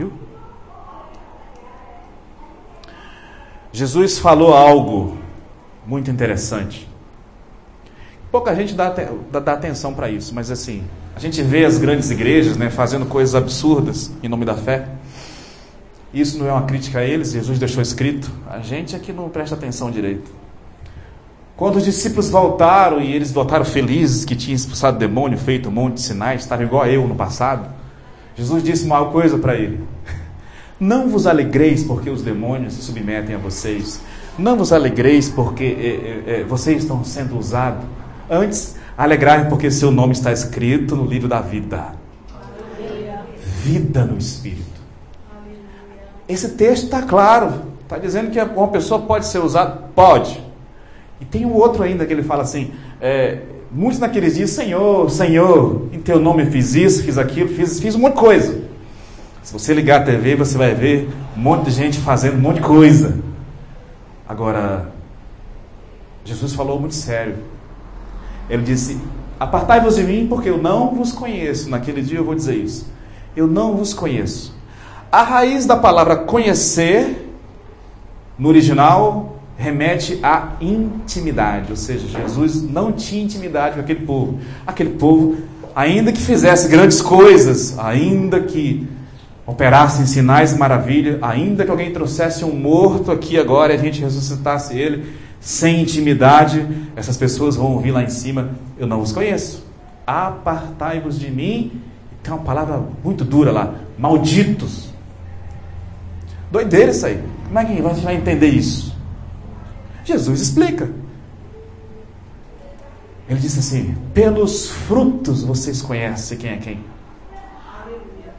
[0.00, 0.12] Viu?
[3.70, 5.18] Jesus falou algo
[5.86, 6.88] muito interessante.
[8.32, 8.88] Pouca gente dá,
[9.30, 10.84] dá, dá atenção para isso, mas assim,
[11.14, 14.88] a gente vê as grandes igrejas né, fazendo coisas absurdas em nome da fé.
[16.14, 18.30] Isso não é uma crítica a eles, Jesus deixou escrito.
[18.48, 20.32] A gente é que não presta atenção direito.
[21.56, 25.72] Quando os discípulos voltaram e eles voltaram felizes que tinham expulsado o demônio, feito um
[25.72, 27.79] monte de sinais, estavam igual eu no passado,
[28.36, 29.80] Jesus disse uma coisa para ele:
[30.78, 34.00] Não vos alegreis porque os demônios se submetem a vocês.
[34.38, 37.84] Não vos alegreis porque é, é, é, vocês estão sendo usados.
[38.30, 41.92] Antes, alegrai porque seu nome está escrito no livro da vida.
[43.62, 44.80] Vida no Espírito.
[46.26, 47.62] Esse texto está claro.
[47.82, 49.82] Está dizendo que uma pessoa pode ser usada?
[49.94, 50.42] Pode.
[51.20, 55.88] E tem um outro ainda que ele fala assim: é, muitos naqueles dias, Senhor, Senhor,
[55.92, 58.70] em teu nome eu fiz isso, fiz aquilo, fiz, fiz um monte de coisa.
[59.42, 62.56] Se você ligar a TV, você vai ver um monte de gente fazendo um monte
[62.56, 63.18] de coisa.
[64.28, 64.92] Agora,
[66.24, 67.36] Jesus falou muito sério.
[68.48, 68.98] Ele disse:
[69.38, 71.70] Apartai-vos de mim, porque eu não vos conheço.
[71.70, 72.86] Naquele dia eu vou dizer isso.
[73.34, 74.54] Eu não vos conheço.
[75.10, 77.34] A raiz da palavra conhecer,
[78.38, 84.38] no original, remete à intimidade, ou seja, Jesus não tinha intimidade com aquele povo.
[84.66, 85.36] Aquele povo,
[85.76, 88.88] ainda que fizesse grandes coisas, ainda que
[89.46, 94.00] operassem sinais e maravilhas, ainda que alguém trouxesse um morto aqui agora e a gente
[94.00, 96.66] ressuscitasse ele, sem intimidade,
[96.96, 99.66] essas pessoas vão ouvir lá em cima: Eu não os conheço.
[100.06, 101.82] Apartai-vos de mim.
[102.22, 104.88] Tem uma palavra muito dura lá: malditos.
[106.50, 107.22] Doideira isso aí.
[107.46, 108.89] Como é que gente vai entender isso?
[110.04, 110.90] Jesus explica.
[113.28, 116.84] Ele disse assim: pelos frutos vocês conhecem quem é quem.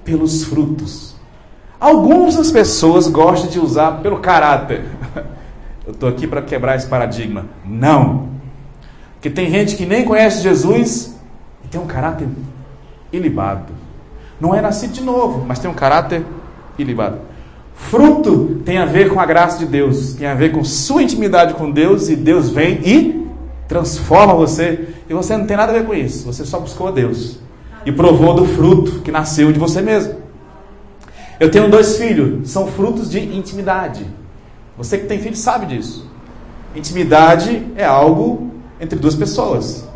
[0.04, 1.16] Pelos frutos.
[1.80, 4.86] Algumas das pessoas gostam de usar pelo caráter.
[5.86, 7.46] Eu estou aqui para quebrar esse paradigma.
[7.66, 8.30] Não.
[9.14, 11.16] Porque tem gente que nem conhece Jesus
[11.64, 12.28] e tem um caráter
[13.12, 13.74] ilibado.
[14.40, 16.26] Não é nascido de novo, mas tem um caráter
[16.78, 17.20] ilibado.
[17.90, 21.56] Fruto tem a ver com a graça de Deus, tem a ver com sua intimidade
[21.56, 23.28] com Deus e Deus vem e
[23.68, 24.88] transforma você.
[25.10, 27.40] E você não tem nada a ver com isso, você só buscou a Deus
[27.86, 30.16] e provou do fruto que nasceu de você mesmo.
[31.40, 34.06] Eu tenho dois filhos, são frutos de intimidade.
[34.78, 36.10] Você que tem filho sabe disso.
[36.76, 39.88] Intimidade é algo entre duas pessoas.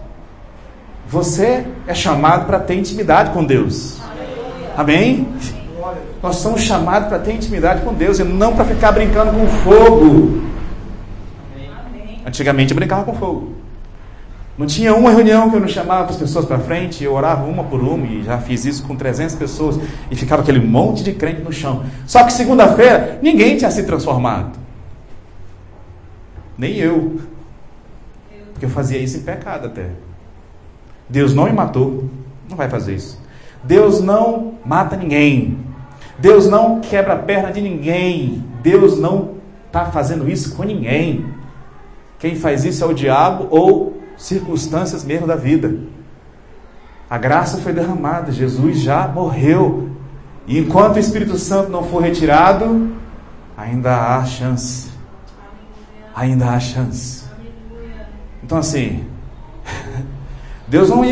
[1.07, 3.97] Você é chamado para ter intimidade com Deus.
[4.75, 5.28] Amém?
[6.25, 10.41] Nós somos chamados para ter intimidade com Deus e não para ficar brincando com fogo.
[12.25, 13.53] Antigamente eu brincava com fogo.
[14.58, 17.64] Não tinha uma reunião que eu não chamava as pessoas para frente, eu orava uma
[17.66, 21.44] por uma e já fiz isso com 300 pessoas e ficava aquele monte de crente
[21.44, 21.85] no chão.
[22.08, 24.58] Só que segunda-feira ninguém tinha se transformado.
[26.58, 27.22] Nem eu.
[28.52, 29.91] Porque eu fazia isso em pecado até.
[31.08, 32.09] Deus não me matou.
[32.50, 33.22] Não vai fazer isso.
[33.64, 35.75] Deus não mata ninguém.
[36.18, 38.44] Deus não quebra a perna de ninguém.
[38.62, 39.36] Deus não
[39.68, 41.26] está fazendo isso com ninguém.
[42.18, 45.78] Quem faz isso é o diabo ou circunstâncias mesmo da vida.
[47.09, 49.90] A graça foi derramada, Jesus já morreu.
[50.48, 52.92] E enquanto o Espírito Santo não for retirado,
[53.58, 54.90] ainda há chance.
[56.16, 57.26] Ainda há chance.
[58.44, 59.03] Então assim,
[60.68, 61.03] Deus não,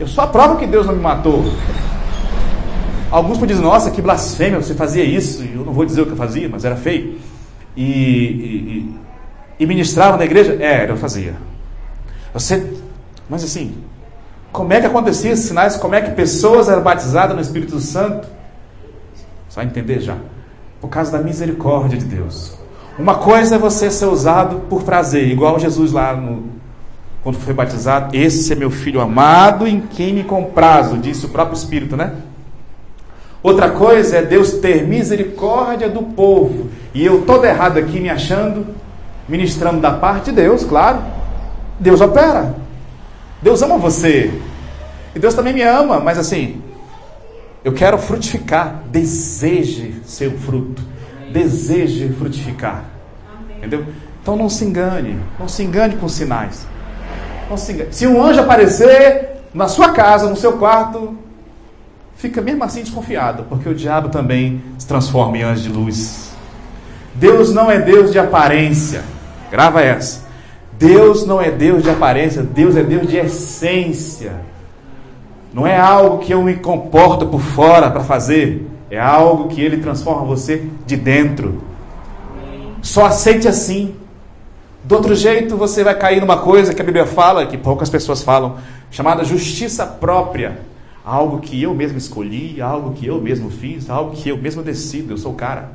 [0.00, 1.44] eu sou a prova que Deus não me matou.
[3.10, 5.42] Alguns podem dizer, nossa, que blasfêmia, você fazia isso.
[5.42, 7.18] Eu não vou dizer o que eu fazia, mas era feio.
[7.76, 8.96] E, e,
[9.60, 10.56] e ministrava na igreja?
[10.60, 11.34] É, eu fazia.
[12.32, 12.74] Você,
[13.28, 13.76] mas assim,
[14.52, 15.76] como é que acontecia esses sinais?
[15.76, 18.28] Como é que pessoas eram batizadas no Espírito Santo?
[19.48, 20.16] Só entender já.
[20.80, 22.54] Por causa da misericórdia de Deus.
[22.98, 26.44] Uma coisa é você ser usado por prazer, igual Jesus lá no,
[27.22, 28.16] quando foi batizado.
[28.16, 32.14] Esse é meu filho amado em quem me comprazo, disse o próprio Espírito, né?
[33.46, 36.68] Outra coisa é Deus ter misericórdia do povo.
[36.92, 38.66] E eu todo errado aqui me achando,
[39.28, 40.98] ministrando da parte de Deus, claro.
[41.78, 42.56] Deus opera.
[43.40, 44.32] Deus ama você.
[45.14, 46.60] E Deus também me ama, mas assim,
[47.64, 48.82] eu quero frutificar.
[48.90, 50.82] Deseje ser fruto.
[51.32, 52.82] Deseje frutificar.
[53.58, 53.86] Entendeu?
[54.20, 55.20] Então não se engane.
[55.38, 56.66] Não se engane com sinais.
[57.48, 57.92] Não se, engane.
[57.92, 61.16] se um anjo aparecer na sua casa, no seu quarto,
[62.16, 66.32] fica mesmo assim desconfiado, porque o diabo também se transforma em anjo de luz.
[67.14, 69.02] Deus não é Deus de aparência.
[69.50, 70.26] Grava essa.
[70.78, 74.34] Deus não é Deus de aparência, Deus é Deus de essência.
[75.52, 78.66] Não é algo que eu me comporto por fora para fazer.
[78.90, 81.62] é algo que ele transforma você de dentro.
[82.82, 83.96] Só aceite assim.
[84.84, 88.22] Do outro jeito, você vai cair numa coisa que a Bíblia fala, que poucas pessoas
[88.22, 88.58] falam,
[88.90, 90.60] chamada justiça própria.
[91.06, 95.12] Algo que eu mesmo escolhi, algo que eu mesmo fiz, algo que eu mesmo decido.
[95.12, 95.70] Eu sou o cara.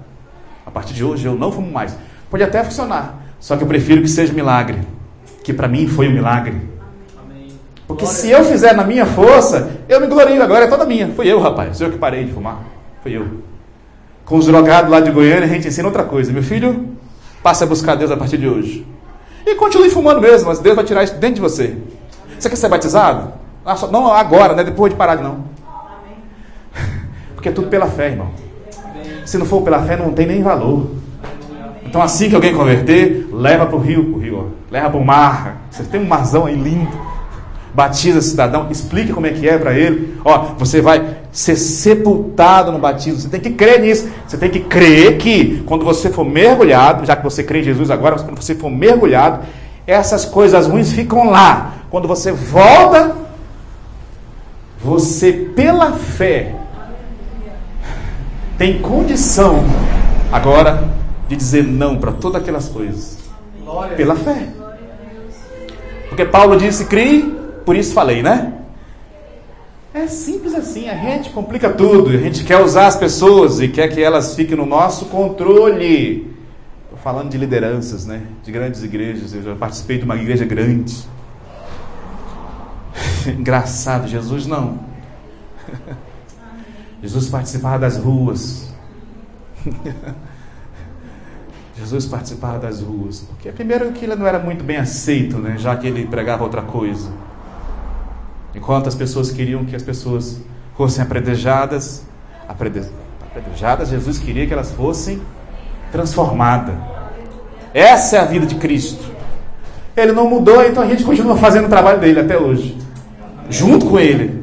[0.66, 1.96] A partir de hoje eu não fumo mais.
[2.30, 4.80] Pode até funcionar, só que eu prefiro que seja milagre,
[5.42, 6.70] que para mim foi um milagre.
[7.88, 11.08] Porque se eu fizer na minha força, eu me glorio, agora é toda minha.
[11.14, 12.60] Fui eu, rapaz, eu que parei de fumar.
[13.02, 13.42] Fui eu.
[14.26, 16.32] Com os drogados lá de Goiânia, a gente ensina outra coisa.
[16.34, 16.90] Meu filho,
[17.42, 18.86] passe a buscar Deus a partir de hoje.
[19.46, 21.78] E continue fumando mesmo, mas Deus vai tirar isso dentro de você.
[22.38, 23.41] Você quer ser batizado?
[23.66, 24.64] Ah, não agora, né?
[24.64, 25.46] Depois de parar, não.
[27.36, 28.30] Porque é tudo pela fé, irmão.
[29.26, 30.92] Se não for pela fé, não tem nem valor.
[31.86, 35.62] Então, assim que alguém converter, leva para o rio, pro rio leva para o mar.
[35.70, 37.12] Você tem um marzão aí lindo
[37.74, 40.18] batiza esse cidadão, explique como é que é para ele.
[40.26, 43.20] Ó, você vai ser sepultado no batismo.
[43.20, 44.10] Você tem que crer nisso.
[44.28, 47.90] Você tem que crer que quando você for mergulhado, já que você crê em Jesus
[47.90, 49.40] agora, quando você for mergulhado,
[49.88, 51.74] essas coisas ruins ficam lá.
[51.90, 53.16] Quando você volta,
[54.84, 56.56] você pela fé
[58.58, 59.64] tem condição
[60.32, 60.90] agora
[61.28, 63.18] de dizer não para todas aquelas coisas.
[63.96, 64.48] Pela fé.
[66.10, 68.54] Porque Paulo disse: crie por isso falei, né?
[69.94, 73.90] É simples assim, a gente complica tudo, a gente quer usar as pessoas e quer
[73.90, 76.34] que elas fiquem no nosso controle.
[76.84, 78.22] Estou falando de lideranças, né?
[78.44, 80.96] De grandes igrejas, eu já participei de uma igreja grande.
[83.38, 84.80] Engraçado, Jesus não.
[87.02, 88.72] Jesus participava das ruas.
[91.78, 93.22] Jesus participava das ruas.
[93.22, 95.56] Porque primeiro que ele não era muito bem aceito, né?
[95.58, 97.10] Já que ele pregava outra coisa.
[98.54, 100.40] Enquanto as pessoas queriam que as pessoas
[100.76, 102.06] fossem apredejadas,
[102.48, 105.22] apredejadas, Jesus queria que elas fossem
[105.92, 106.76] transformadas.
[107.74, 109.10] Essa é a vida de Cristo.
[109.96, 112.81] Ele não mudou, então a gente continua fazendo o trabalho dele até hoje.
[113.52, 114.42] Junto com ele.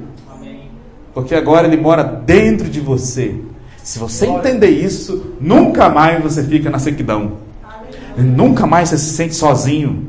[1.15, 3.35] Porque agora ele mora dentro de você.
[3.83, 7.33] Se você entender isso, nunca mais você fica na sequidão.
[8.17, 10.09] Nunca mais você se sente sozinho.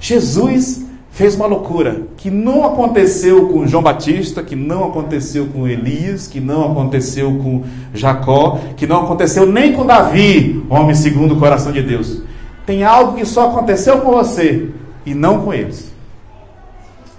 [0.00, 6.26] Jesus fez uma loucura que não aconteceu com João Batista, que não aconteceu com Elias,
[6.26, 7.62] que não aconteceu com
[7.94, 12.22] Jacó, que não aconteceu nem com Davi, homem segundo o coração de Deus.
[12.66, 14.68] Tem algo que só aconteceu com você
[15.04, 15.92] e não com eles.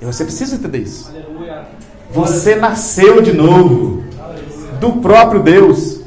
[0.02, 1.14] E você precisa entender isso.
[2.10, 4.04] Você nasceu de novo
[4.80, 6.02] do próprio Deus.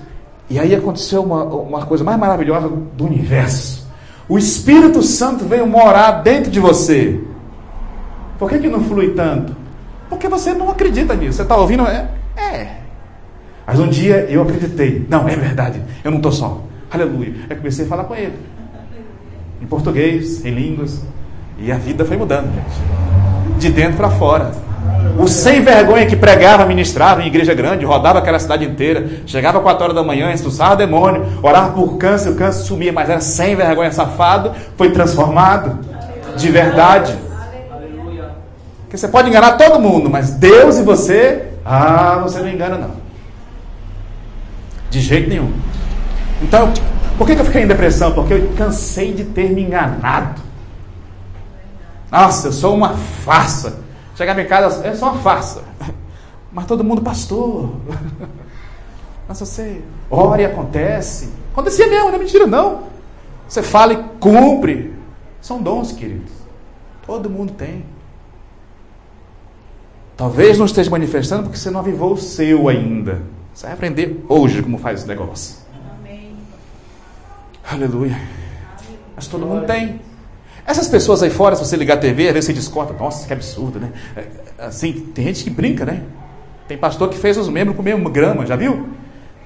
[0.50, 3.86] E aí aconteceu uma, uma coisa mais maravilhosa do universo.
[4.28, 7.20] O Espírito Santo veio morar dentro de você.
[8.38, 9.54] Por que, que não flui tanto?
[10.08, 11.34] Porque você não acredita nisso.
[11.34, 11.86] Você está ouvindo?
[11.86, 12.76] É, é.
[13.66, 15.06] Mas um dia eu acreditei.
[15.08, 15.80] Não, é verdade.
[16.02, 16.62] Eu não estou só.
[16.90, 17.34] Aleluia.
[17.48, 18.34] Aí comecei a falar com ele.
[19.62, 21.00] Em português, em línguas.
[21.58, 23.03] E a vida foi mudando, gente.
[23.64, 24.50] De dentro para fora.
[25.18, 29.84] O sem vergonha que pregava, ministrava em igreja grande, rodava aquela cidade inteira, chegava 4
[29.84, 33.90] horas da manhã, expulsava demônio, orava por câncer, o câncer sumia, mas era sem vergonha
[33.90, 35.78] safado, foi transformado
[36.36, 37.16] de verdade.
[38.82, 42.90] Porque você pode enganar todo mundo, mas Deus e você, ah, você não engana não.
[44.90, 45.50] De jeito nenhum.
[46.42, 46.70] Então,
[47.16, 48.12] por que eu fiquei em depressão?
[48.12, 50.42] Porque eu cansei de ter me enganado.
[52.14, 53.80] Nossa, eu sou uma farsa.
[54.14, 55.64] Chegar em casa, é só uma farsa.
[56.52, 57.74] Mas todo mundo, pastor.
[59.26, 61.28] Mas você ora e acontece.
[61.50, 62.84] Acontecia mesmo, não é mentira, não.
[63.48, 64.94] Você fala e cumpre.
[65.40, 66.30] São dons, queridos.
[67.04, 67.84] Todo mundo tem.
[70.16, 73.22] Talvez não esteja manifestando porque você não avivou o seu ainda.
[73.52, 75.56] Você vai aprender hoje como faz esse negócio.
[75.98, 76.36] Amém.
[77.68, 78.16] Aleluia.
[79.16, 80.00] Mas todo mundo tem.
[80.66, 82.94] Essas pessoas aí fora, se você ligar a TV, às vezes você descorta.
[82.94, 83.92] Nossa, que absurdo, né?
[84.16, 84.24] É,
[84.66, 86.02] assim, tem gente que brinca, né?
[86.66, 88.88] Tem pastor que fez os membros comer uma grama, já viu?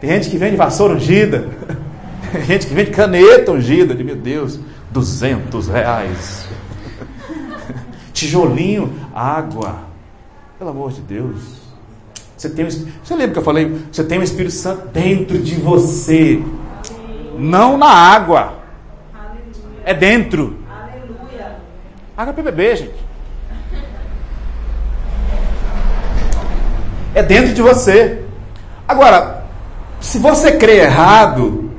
[0.01, 1.49] Tem gente que vende vassoura ungida.
[2.31, 3.95] Tem gente que vende caneta ungida.
[3.95, 4.61] De, meu Deus,
[4.91, 6.47] 200 reais.
[8.13, 9.81] Tijolinho, água.
[10.59, 11.59] Pelo amor de Deus.
[12.37, 13.77] Você, tem, você lembra que eu falei?
[13.91, 16.41] Você tem o Espírito Santo dentro de você.
[17.37, 18.59] Não na água.
[19.85, 20.57] É dentro.
[22.19, 22.95] Para beber, gente.
[27.15, 28.25] É dentro de você.
[28.89, 29.45] Agora,
[30.01, 31.71] se você crê errado,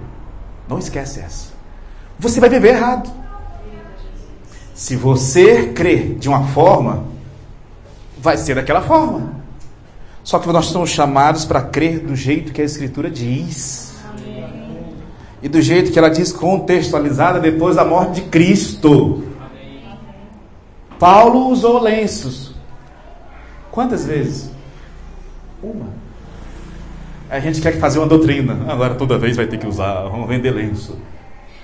[0.66, 1.50] não esquece essa.
[2.18, 3.12] Você vai viver errado.
[4.74, 7.04] Se você crê de uma forma,
[8.18, 9.34] vai ser daquela forma.
[10.24, 13.94] Só que nós somos chamados para crer do jeito que a Escritura diz.
[15.42, 19.29] E do jeito que ela diz contextualizada depois da morte de Cristo.
[21.00, 22.54] Paulo usou lenços.
[23.72, 24.52] Quantas vezes?
[25.64, 25.88] Uma.
[27.30, 28.66] A gente quer fazer uma doutrina.
[28.68, 30.04] Agora toda vez vai ter que usar.
[30.04, 30.98] Vamos vender lenço.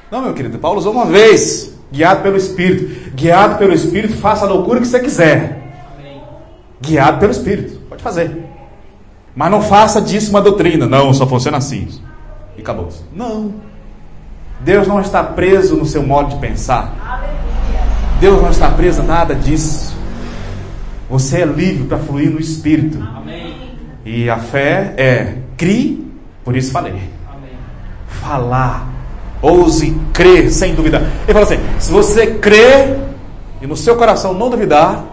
[0.10, 0.58] Não, meu querido.
[0.58, 1.76] Paulo usou uma vez.
[1.92, 3.12] Guiado pelo Espírito.
[3.12, 5.62] Guiado pelo Espírito, faça a loucura que você quiser.
[6.82, 7.80] Guiado pelo Espírito.
[7.90, 8.46] Pode fazer.
[9.36, 10.86] Mas não faça disso uma doutrina.
[10.86, 11.88] Não, só funciona assim.
[12.58, 12.90] E acabou.
[13.14, 13.56] Não.
[14.62, 17.45] Deus não está preso no seu modo de pensar.
[18.20, 19.96] Deus não está preso a nada disso.
[21.10, 22.98] Você é livre para fluir no Espírito.
[23.16, 23.76] Amém.
[24.06, 26.12] E a fé é crie,
[26.44, 26.94] por isso falei.
[26.94, 27.52] Amém.
[28.08, 28.90] Falar.
[29.42, 31.02] Ouse crer sem duvidar.
[31.02, 33.00] Ele fala assim: se você crer
[33.62, 35.06] e no seu coração não duvidar,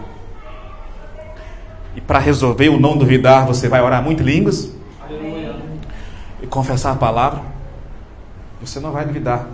[1.95, 4.71] e para resolver o não duvidar, você vai orar muito em línguas
[6.41, 7.41] e confessar a palavra,
[8.59, 9.47] você não vai duvidar.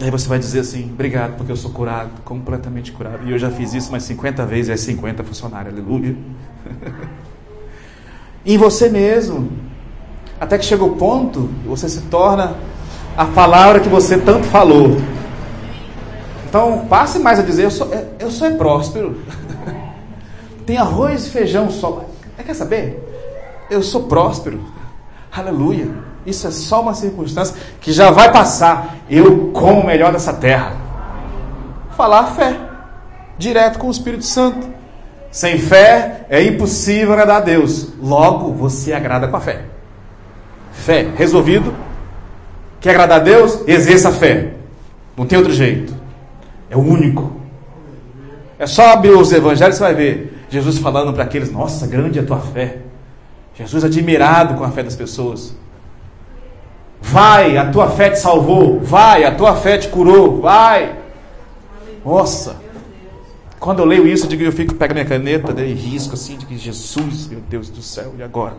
[0.00, 3.26] Aí você vai dizer assim: obrigado, porque eu sou curado, completamente curado.
[3.26, 6.16] E eu já fiz isso mais 50 vezes, é 50 funcionários, aleluia.
[8.44, 9.50] em você mesmo.
[10.40, 12.56] Até que chega o ponto, você se torna
[13.16, 14.96] a palavra que você tanto falou.
[16.48, 19.16] Então, passe mais a dizer: eu sou, é, eu sou é próspero.
[20.66, 22.04] Tem arroz e feijão só.
[22.44, 23.02] Quer saber?
[23.70, 24.60] Eu sou próspero.
[25.32, 25.88] Aleluia.
[26.26, 28.96] Isso é só uma circunstância que já vai passar.
[29.08, 30.72] Eu como o melhor dessa terra.
[31.96, 32.56] Falar a fé.
[33.38, 34.68] Direto com o Espírito Santo.
[35.30, 37.88] Sem fé é impossível agradar a Deus.
[38.00, 39.62] Logo, você agrada com a fé.
[40.72, 41.08] Fé.
[41.16, 41.74] Resolvido?
[42.80, 43.60] Quer agradar a Deus?
[43.66, 44.52] Exerça a fé.
[45.16, 45.94] Não tem outro jeito.
[46.70, 47.32] É o único.
[48.58, 52.18] É só abrir os evangelhos e você vai ver Jesus falando para aqueles: Nossa, grande
[52.18, 52.78] é a tua fé.
[53.54, 55.54] Jesus admirado com a fé das pessoas.
[57.06, 58.80] Vai, a tua fé te salvou.
[58.80, 60.40] Vai, a tua fé te curou.
[60.40, 60.96] Vai.
[62.04, 62.56] Nossa.
[63.60, 66.36] Quando eu leio isso, eu, digo, eu fico, pego minha caneta né, e risco assim,
[66.36, 68.54] de que Jesus, meu Deus do céu, e agora?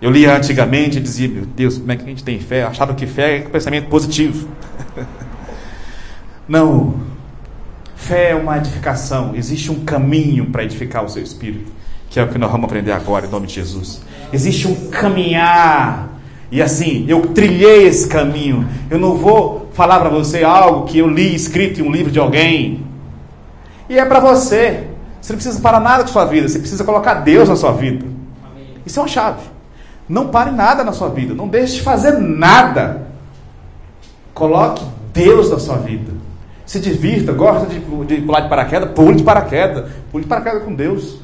[0.00, 2.62] Eu lia antigamente e dizia, meu Deus, como é que a gente tem fé?
[2.62, 4.48] Eu achava que fé é pensamento positivo.
[6.46, 6.94] Não.
[7.96, 9.34] Fé é uma edificação.
[9.34, 11.72] Existe um caminho para edificar o seu espírito,
[12.10, 14.02] que é o que nós vamos aprender agora, em nome de Jesus.
[14.32, 16.15] Existe um caminhar
[16.50, 18.66] e assim, eu trilhei esse caminho.
[18.88, 22.18] Eu não vou falar para você algo que eu li escrito em um livro de
[22.18, 22.84] alguém.
[23.88, 24.84] E é para você.
[25.20, 28.06] Você não precisa parar nada com sua vida, você precisa colocar Deus na sua vida.
[28.84, 29.42] Isso é uma chave.
[30.08, 33.08] Não pare nada na sua vida, não deixe de fazer nada.
[34.32, 36.12] Coloque Deus na sua vida.
[36.64, 39.90] Se divirta, gosta de, de pular de paraquedas, pule de paraquedas.
[40.12, 41.18] Pule de paraquedas com Deus.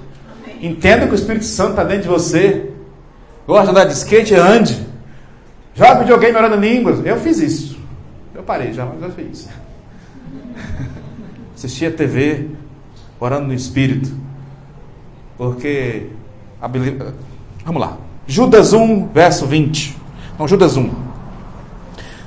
[0.61, 2.71] Entenda que o Espírito Santo está dentro de você.
[3.47, 4.35] Gosta de andar de skate?
[4.35, 4.92] Ande.
[5.75, 7.05] Joga videogame orando em línguas.
[7.05, 7.79] Eu fiz isso.
[8.35, 9.49] Eu parei já, mas eu fiz.
[11.55, 12.51] Assistia TV
[13.19, 14.15] orando no Espírito.
[15.37, 16.09] Porque.
[17.65, 17.97] Vamos lá.
[18.27, 19.97] Judas 1, verso 20.
[20.39, 20.91] Não, Judas 1.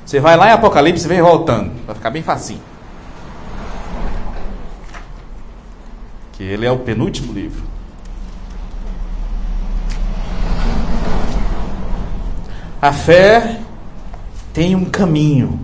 [0.04, 1.72] Você vai lá em Apocalipse e vem voltando.
[1.86, 2.60] Vai ficar bem facinho.
[6.32, 7.65] Que ele é o penúltimo livro.
[12.80, 13.60] A fé
[14.52, 15.58] tem um caminho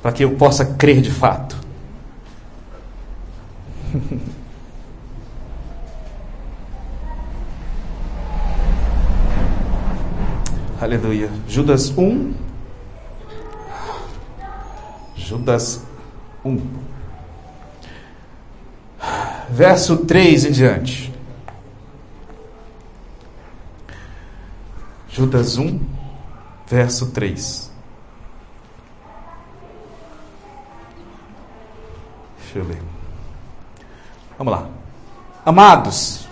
[0.00, 1.56] para que eu possa crer de fato.
[10.80, 11.28] Aleluia.
[11.46, 12.32] Judas 1.
[15.14, 15.84] Judas
[16.42, 16.58] 1.
[19.50, 21.12] Verso 3 em diante.
[25.12, 25.80] Judas 1,
[26.68, 27.70] verso 3.
[32.38, 32.82] Deixa eu ler.
[34.38, 34.68] Vamos lá.
[35.44, 36.28] Amados,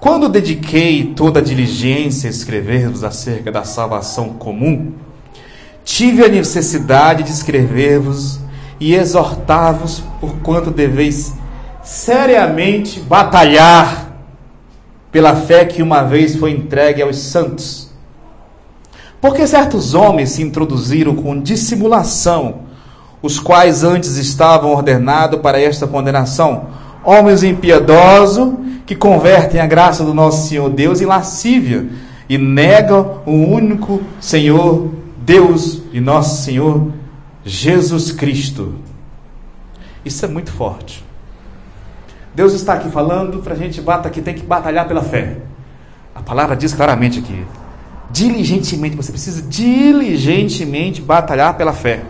[0.00, 4.94] quando dediquei toda a diligência a escrever-vos acerca da salvação comum,
[5.84, 8.40] tive a necessidade de escrever-vos
[8.80, 11.34] e exortar-vos por quanto deveis
[11.82, 14.05] seriamente batalhar
[15.16, 17.88] pela fé que uma vez foi entregue aos santos.
[19.18, 22.66] Porque certos homens se introduziram com dissimulação,
[23.22, 26.66] os quais antes estavam ordenados para esta condenação,
[27.02, 31.88] homens impiedosos que convertem a graça do nosso Senhor Deus em lascívia
[32.28, 34.90] e negam o único Senhor
[35.24, 36.92] Deus e nosso Senhor
[37.42, 38.74] Jesus Cristo.
[40.04, 41.05] Isso é muito forte.
[42.36, 45.38] Deus está aqui falando para a gente bata que tem que batalhar pela fé.
[46.14, 47.46] A palavra diz claramente aqui:
[48.10, 52.02] diligentemente, você precisa diligentemente batalhar pela fé.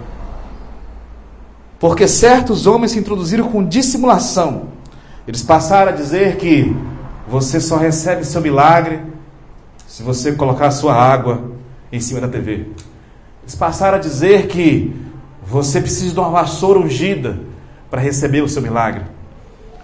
[1.78, 4.64] Porque certos homens se introduziram com dissimulação.
[5.28, 6.74] Eles passaram a dizer que
[7.28, 9.00] você só recebe seu milagre
[9.86, 11.52] se você colocar a sua água
[11.92, 12.66] em cima da TV.
[13.44, 14.92] Eles passaram a dizer que
[15.46, 17.38] você precisa de uma vassoura ungida
[17.88, 19.14] para receber o seu milagre.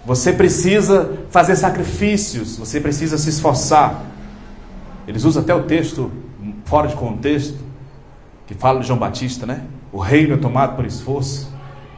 [0.05, 4.03] Você precisa fazer sacrifícios, você precisa se esforçar.
[5.07, 6.11] Eles usam até o texto
[6.65, 7.57] fora de contexto,
[8.45, 9.61] que fala de João Batista, né?
[9.91, 11.51] O reino é tomado por esforço.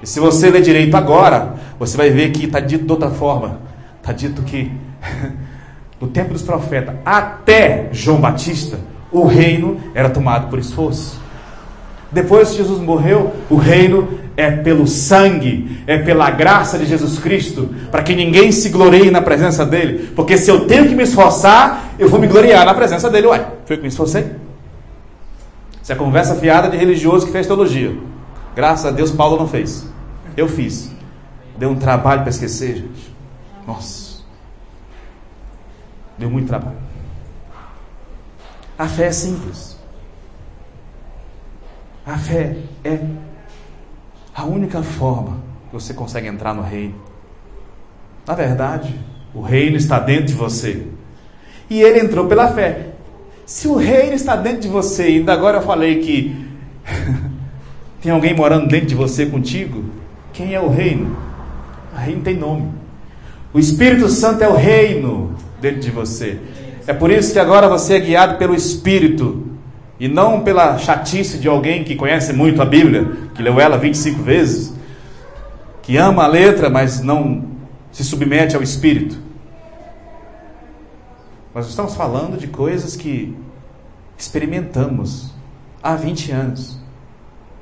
[0.04, 3.60] E se você ler direito agora, você vai ver que está dito de outra forma.
[4.00, 4.72] Está dito que
[6.00, 8.80] no tempo dos profetas, até João Batista,
[9.12, 11.20] o reino era tomado por esforço.
[12.12, 17.74] Depois que Jesus morreu, o reino é pelo sangue, é pela graça de Jesus Cristo,
[17.90, 20.12] para que ninguém se glorie na presença dele.
[20.16, 23.28] Porque se eu tenho que me esforçar, eu vou me gloriar na presença dele.
[23.28, 24.32] Ué, foi que me esforcei.
[25.82, 27.96] Isso é conversa fiada de religioso que fez teologia.
[28.56, 29.88] Graças a Deus, Paulo não fez.
[30.36, 30.92] Eu fiz.
[31.58, 33.16] Deu um trabalho para esquecer, gente.
[33.66, 34.24] Nossa.
[36.18, 36.78] Deu muito trabalho.
[38.78, 39.78] A fé é simples.
[42.06, 43.00] A fé é
[44.36, 45.38] a única forma
[45.70, 46.96] que você consegue entrar no reino.
[48.28, 48.94] Na verdade,
[49.34, 50.88] o reino está dentro de você.
[51.70, 52.90] E ele entrou pela fé.
[53.46, 56.36] Se o reino está dentro de você, ainda agora eu falei que
[58.02, 59.86] tem alguém morando dentro de você contigo,
[60.34, 61.16] quem é o reino?
[61.94, 62.70] O reino tem nome.
[63.54, 66.40] O Espírito Santo é o reino dentro de você.
[66.86, 69.45] É por isso que agora você é guiado pelo Espírito
[70.00, 74.22] e não pela chatice de alguém que conhece muito a Bíblia, que leu ela 25
[74.22, 74.74] vezes,
[75.82, 77.46] que ama a letra, mas não
[77.92, 79.18] se submete ao Espírito.
[81.54, 83.34] Nós estamos falando de coisas que
[84.18, 85.34] experimentamos
[85.82, 86.78] há 20 anos.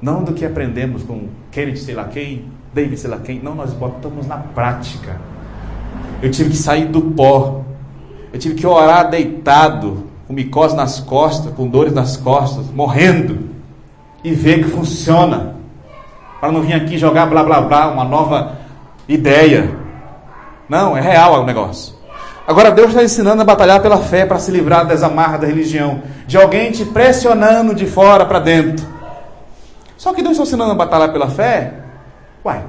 [0.01, 3.39] Não do que aprendemos com Kennedy, sei lá quem, David, sei lá quem.
[3.39, 5.21] Não, nós botamos na prática.
[6.21, 7.63] Eu tive que sair do pó.
[8.33, 13.49] Eu tive que orar deitado, com micose nas costas, com dores nas costas, morrendo,
[14.23, 15.55] e ver que funciona.
[16.41, 18.57] Para não vir aqui jogar blá blá blá, uma nova
[19.07, 19.69] ideia.
[20.67, 21.93] Não, é real o negócio.
[22.47, 26.01] Agora Deus está ensinando a batalhar pela fé para se livrar das amarras da religião,
[26.27, 28.85] de alguém te pressionando de fora para dentro.
[29.95, 31.73] Só que Deus está ensinando a batalhar pela fé.
[32.43, 32.63] Uai,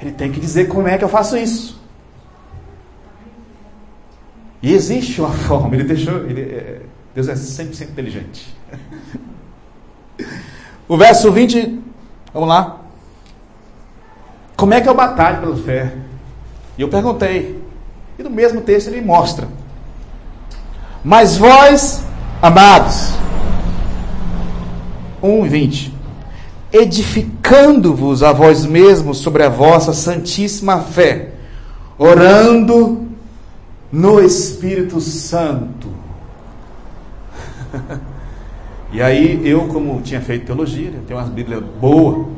[0.00, 1.80] ele tem que dizer como é que eu faço isso.
[4.62, 6.80] E existe uma forma, ele deixou, ele, é,
[7.14, 8.56] Deus é 100% inteligente.
[10.88, 11.80] o verso 20,
[12.32, 12.80] vamos lá.
[14.56, 15.94] Como é que eu batalho pela fé?
[16.76, 17.62] E eu perguntei,
[18.18, 19.48] e no mesmo texto ele mostra.
[21.02, 22.04] Mas vós,
[22.42, 23.12] amados,
[25.22, 25.94] 1 e 20,
[26.72, 31.30] edificando-vos a vós mesmos sobre a vossa santíssima fé,
[31.98, 33.08] orando
[33.90, 35.79] no Espírito Santo.
[38.92, 42.28] e aí eu, como tinha feito teologia, tenho uma Bíblia boa,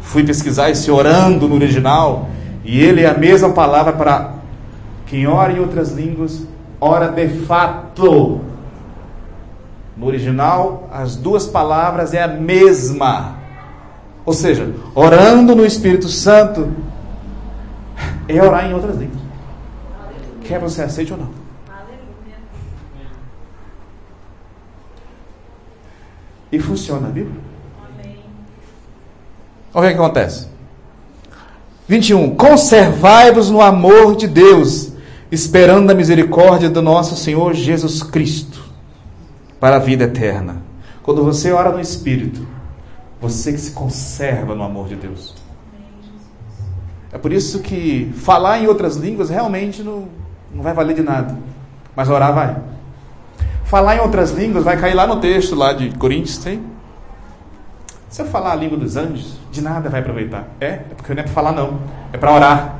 [0.00, 2.28] fui pesquisar esse orando no original,
[2.64, 4.34] e ele é a mesma palavra para
[5.06, 6.46] quem ora em outras línguas,
[6.80, 8.40] ora de fato.
[9.96, 13.36] No original, as duas palavras é a mesma.
[14.26, 16.68] Ou seja, orando no Espírito Santo
[18.28, 19.20] é orar em outras línguas.
[20.42, 21.45] Quer você aceite ou não?
[26.50, 27.28] E funciona, viu?
[29.74, 30.48] Olha o que acontece.
[31.88, 32.34] 21.
[32.34, 34.92] Conservai-vos no amor de Deus,
[35.30, 38.64] esperando a misericórdia do nosso Senhor Jesus Cristo,
[39.60, 40.62] para a vida eterna.
[41.02, 42.46] Quando você ora no Espírito,
[43.20, 45.34] você que se conserva no amor de Deus.
[47.12, 50.08] É por isso que falar em outras línguas realmente não,
[50.54, 51.36] não vai valer de nada.
[51.94, 52.56] Mas orar vai.
[53.66, 56.62] Falar em outras línguas vai cair lá no texto lá de Coríntios, tem?
[58.08, 60.46] Se eu falar a língua dos anjos, de nada vai aproveitar.
[60.60, 61.80] É, é porque não é para falar não,
[62.12, 62.78] é para orar.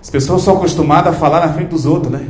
[0.00, 2.28] As pessoas são acostumadas a falar na frente dos outros, né?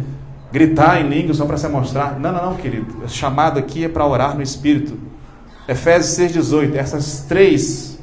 [0.50, 2.18] Gritar em língua só para se mostrar.
[2.18, 3.04] Não, não, não, querido.
[3.04, 4.98] O chamado aqui é para orar no Espírito.
[5.68, 6.74] Efésios 6,18.
[6.74, 7.98] Essas três.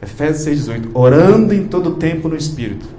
[0.00, 0.90] Efésios 6,18.
[0.94, 2.97] Orando em todo tempo no Espírito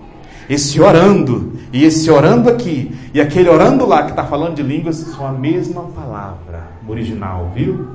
[0.50, 4.98] esse orando e esse orando aqui e aquele orando lá que está falando de línguas
[4.98, 7.88] são a mesma palavra original, viu?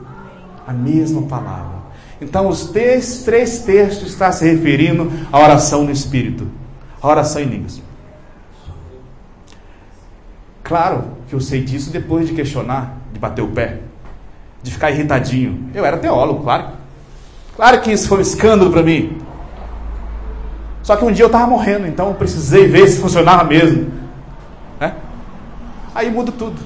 [0.66, 1.74] A mesma palavra.
[2.20, 6.46] Então, os três, três textos estão se referindo à oração no Espírito,
[7.02, 7.82] a oração em línguas.
[10.62, 13.80] Claro que eu sei disso depois de questionar, de bater o pé,
[14.62, 15.68] de ficar irritadinho.
[15.74, 16.68] Eu era teólogo, claro.
[17.54, 19.18] Claro que isso foi um escândalo para mim.
[20.84, 23.90] Só que um dia eu estava morrendo, então eu precisei ver se funcionava mesmo.
[24.78, 24.92] Né?
[25.94, 26.60] Aí muda tudo.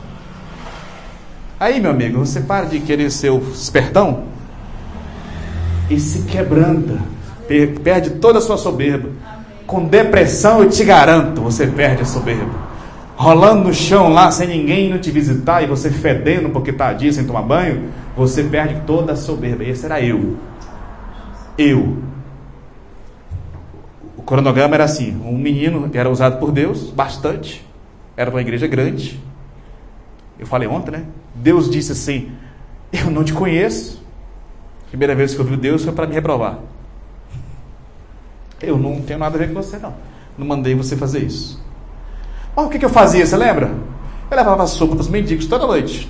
[1.58, 4.24] Aí, meu amigo, você para de querer ser o espertão
[5.88, 6.98] e se quebranta,
[7.82, 9.08] perde toda a sua soberba.
[9.66, 12.68] Com depressão, eu te garanto, você perde a soberba.
[13.16, 17.12] Rolando no chão lá, sem ninguém não te visitar, e você fedendo porque está dia
[17.12, 19.62] sem tomar banho, você perde toda a soberba.
[19.62, 20.36] Esse era eu.
[21.56, 21.98] Eu.
[24.28, 27.66] Cronograma era assim: um menino era usado por Deus, bastante,
[28.14, 29.18] era uma igreja grande.
[30.38, 31.06] Eu falei ontem, né?
[31.34, 32.30] Deus disse assim:
[32.92, 34.04] Eu não te conheço.
[34.90, 36.58] Primeira vez que eu vi Deus foi para me reprovar.
[38.60, 39.94] Eu não tenho nada a ver com você, não.
[40.36, 41.58] Não mandei você fazer isso.
[42.54, 43.72] Mas o que, que eu fazia, você lembra?
[44.30, 46.06] Eu levava sopa para os mendigos toda noite.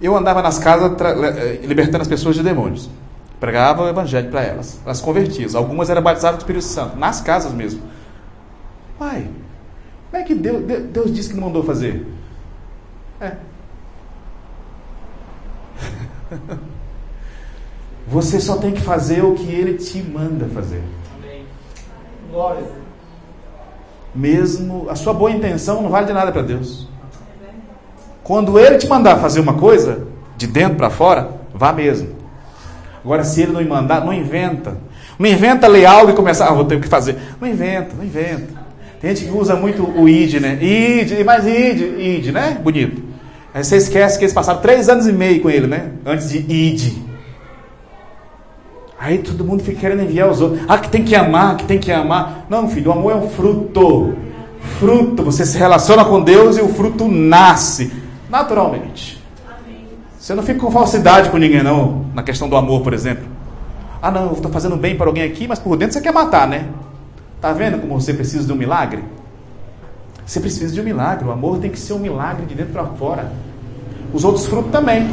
[0.00, 2.88] Eu andava nas casas eh, libertando as pessoas de demônios.
[3.40, 4.80] Pregava o evangelho para elas.
[4.84, 5.48] Elas convertiam.
[5.54, 7.82] Algumas eram batizadas do Espírito Santo, nas casas mesmo.
[8.98, 9.28] Pai,
[10.10, 12.04] como é que Deus, Deus disse que não mandou fazer?
[13.20, 13.32] É.
[18.08, 20.82] Você só tem que fazer o que Ele te manda fazer.
[21.16, 21.44] Amém.
[22.30, 22.64] Glória.
[24.14, 26.88] Mesmo a sua boa intenção não vale de nada para Deus.
[28.24, 32.17] Quando Ele te mandar fazer uma coisa, de dentro para fora, vá mesmo.
[33.04, 34.76] Agora, se Ele não mandar, não inventa.
[35.18, 37.16] Não inventa ler algo e começar, ah, vou ter o que fazer.
[37.40, 38.58] Não inventa, não inventa.
[39.00, 40.58] Tem gente que usa muito o id, né?
[40.60, 42.58] Id, mais id, id, né?
[42.62, 43.02] Bonito.
[43.54, 45.90] Aí você esquece que eles passaram três anos e meio com ele, né?
[46.04, 47.08] Antes de id.
[48.98, 50.60] Aí todo mundo fica querendo enviar os outros.
[50.68, 52.46] Ah, que tem que amar, que tem que amar.
[52.50, 54.14] Não, filho, o amor é um fruto.
[54.80, 57.92] Fruto, você se relaciona com Deus e o fruto nasce
[58.28, 59.17] naturalmente.
[60.28, 63.24] Você não fica com falsidade com ninguém, não, na questão do amor, por exemplo.
[64.02, 66.46] Ah, não, eu estou fazendo bem para alguém aqui, mas por dentro você quer matar,
[66.46, 66.68] né?
[67.40, 69.02] Tá vendo como você precisa de um milagre?
[70.26, 71.26] Você precisa de um milagre.
[71.26, 73.32] O amor tem que ser um milagre de dentro para fora.
[74.12, 75.08] Os outros frutos também.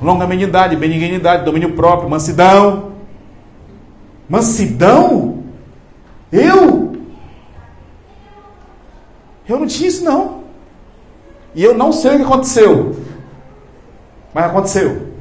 [0.00, 2.92] Longanimidade, benignidade, domínio próprio, mansidão.
[4.30, 5.42] Mansidão?
[6.32, 6.96] Eu?
[9.46, 10.44] Eu não tinha isso não.
[11.54, 12.96] E eu não sei o que aconteceu.
[14.32, 15.12] Mas aconteceu.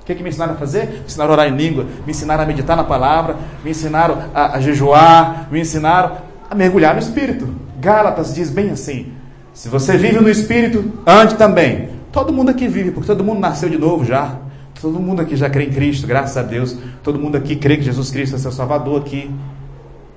[0.00, 0.86] O que, que me ensinaram a fazer?
[0.88, 4.56] Me ensinaram a orar em língua, me ensinaram a meditar na palavra, me ensinaram a,
[4.56, 6.16] a jejuar, me ensinaram
[6.50, 7.54] a mergulhar no Espírito.
[7.78, 9.12] Gálatas diz bem assim:
[9.54, 11.90] se você vive no Espírito, ande também.
[12.10, 14.36] Todo mundo aqui vive, porque todo mundo nasceu de novo já.
[14.80, 16.76] Todo mundo aqui já crê em Cristo, graças a Deus.
[17.02, 19.30] Todo mundo aqui crê que Jesus Cristo é seu Salvador aqui.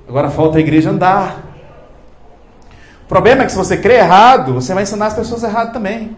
[0.07, 1.43] Agora falta a igreja andar.
[3.03, 6.17] O problema é que se você crê errado, você vai ensinar as pessoas errado também.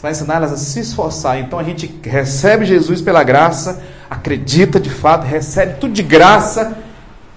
[0.00, 1.38] Você vai ensinar elas a se esforçar.
[1.38, 6.78] Então a gente recebe Jesus pela graça, acredita de fato, recebe tudo de graça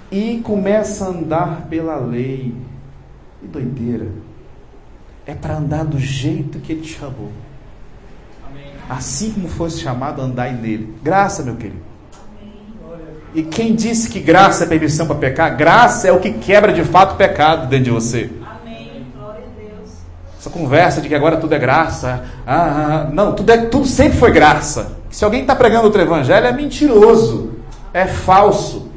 [0.10, 2.56] e começa a andar pela lei.
[3.42, 4.08] Que doideira.
[5.26, 7.34] É para andar do jeito que ele te chamou.
[8.90, 10.96] Assim como fosse chamado, andai nele.
[11.04, 11.82] Graça, meu querido.
[13.36, 15.58] E quem disse que graça é permissão para pecar?
[15.58, 18.30] Graça é o que quebra de fato o pecado dentro de você.
[20.44, 22.26] Essa conversa de que agora tudo é graça.
[22.46, 24.98] Ah, ah, não, tudo, é, tudo sempre foi graça.
[25.10, 27.54] Se alguém está pregando outro evangelho, é mentiroso.
[27.94, 28.92] É falso.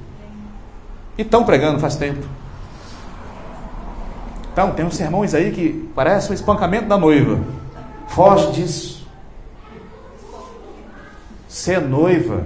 [1.16, 2.26] E estão pregando faz tempo.
[4.52, 7.38] Então, tem uns sermões aí que parece um espancamento da noiva.
[8.08, 9.06] Foge disso.
[11.46, 12.42] Ser é noiva.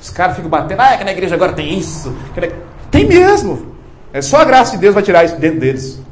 [0.00, 0.80] Os caras ficam batendo.
[0.80, 2.16] Ah, é que na igreja agora tem isso.
[2.90, 3.74] Tem mesmo.
[4.14, 6.02] É só a graça de Deus vai tirar isso dentro deles.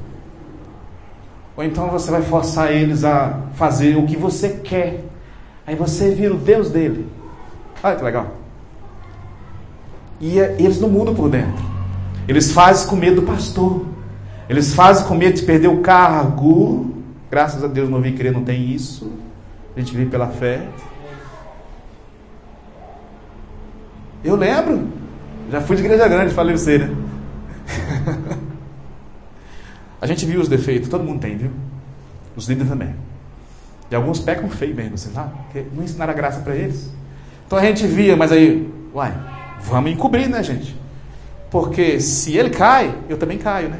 [1.57, 5.05] Ou então você vai forçar eles a fazer o que você quer.
[5.67, 7.07] Aí você vira o Deus dele.
[7.83, 8.27] Olha que legal.
[10.21, 11.65] E é, eles não mudam por dentro.
[12.27, 13.85] Eles fazem com medo do pastor.
[14.49, 16.95] Eles fazem com medo de perder o cargo.
[17.31, 19.11] Graças a Deus não vi crer, não tem isso.
[19.77, 20.67] A gente vive pela fé.
[24.25, 24.89] Eu lembro.
[25.51, 26.95] Já fui de igreja grande, falei você, né?
[30.03, 31.53] A gente viu os defeitos, todo mundo tem, viu?
[32.35, 32.93] Os líderes também.
[33.89, 35.31] E alguns pecam feio mesmo, você sabe?
[35.45, 36.91] Porque não ensinaram a graça para eles.
[37.47, 39.15] Então a gente via, mas aí, uai,
[39.61, 40.77] vamos encobrir, né, gente?
[41.53, 43.79] Porque se ele cai, eu também caio, né?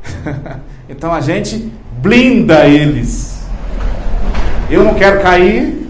[0.88, 3.46] então a gente blinda eles.
[4.70, 5.86] Eu não quero cair,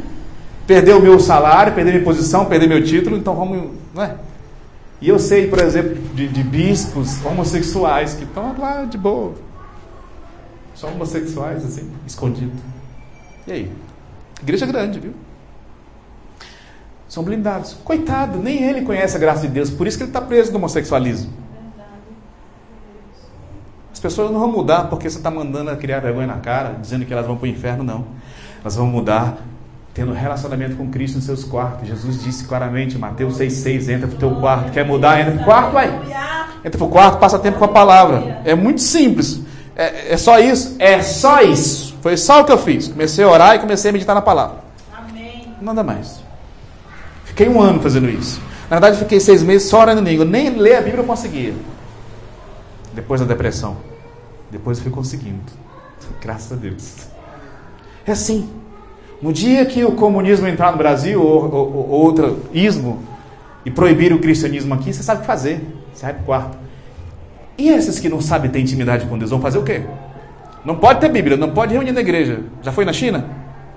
[0.67, 4.17] perder o meu salário, perder minha posição, perder meu título, então vamos, não é?
[5.01, 9.35] E eu sei, por exemplo, de, de bispos homossexuais que estão lá de boa.
[10.75, 12.53] Só homossexuais, assim, escondido.
[13.47, 13.73] E aí?
[14.43, 15.15] Igreja grande, viu?
[17.09, 17.75] São blindados.
[17.83, 20.59] Coitado, nem ele conhece a graça de Deus, por isso que ele está preso no
[20.59, 21.33] homossexualismo.
[23.93, 27.13] As pessoas não vão mudar porque você está mandando criar vergonha na cara, dizendo que
[27.13, 28.07] elas vão para o inferno, não.
[28.61, 29.39] Elas vão mudar
[29.93, 31.89] tendo relacionamento com Cristo nos seus quartos.
[31.89, 34.71] Jesus disse claramente, Mateus 6,6, entra para o teu quarto.
[34.73, 35.21] Quer mudar?
[35.21, 35.89] Entra para o quarto, vai.
[36.65, 38.41] Entra para o quarto, passa tempo com a palavra.
[38.45, 39.41] É muito simples.
[39.75, 40.77] É, é, só isso?
[40.79, 41.97] É só isso.
[42.03, 42.89] Foi só o que eu fiz.
[42.89, 44.59] Comecei a orar e comecei a meditar na palavra.
[44.95, 45.55] Amém.
[45.61, 46.23] Nada mais.
[47.25, 48.41] Fiquei um ano fazendo isso.
[48.69, 50.25] Na verdade, fiquei seis meses só orando em língua.
[50.25, 51.55] Nem ler a Bíblia eu conseguia.
[52.93, 53.79] Depois da depressão.
[54.51, 55.41] Depois eu fui conseguindo.
[56.21, 57.07] Graças a Deus.
[58.07, 58.51] É assim.
[59.21, 63.01] No dia que o comunismo entrar no Brasil, ou, ou, ou outro ismo,
[63.65, 65.61] e proibir o cristianismo aqui, você sabe o que fazer.
[65.93, 66.59] Você vai para o quarto.
[67.59, 69.83] E esses que não sabem ter intimidade com Deus vão fazer o quê?
[70.65, 72.43] Não pode ter Bíblia, não pode reunir na igreja.
[72.63, 73.27] Já foi na China?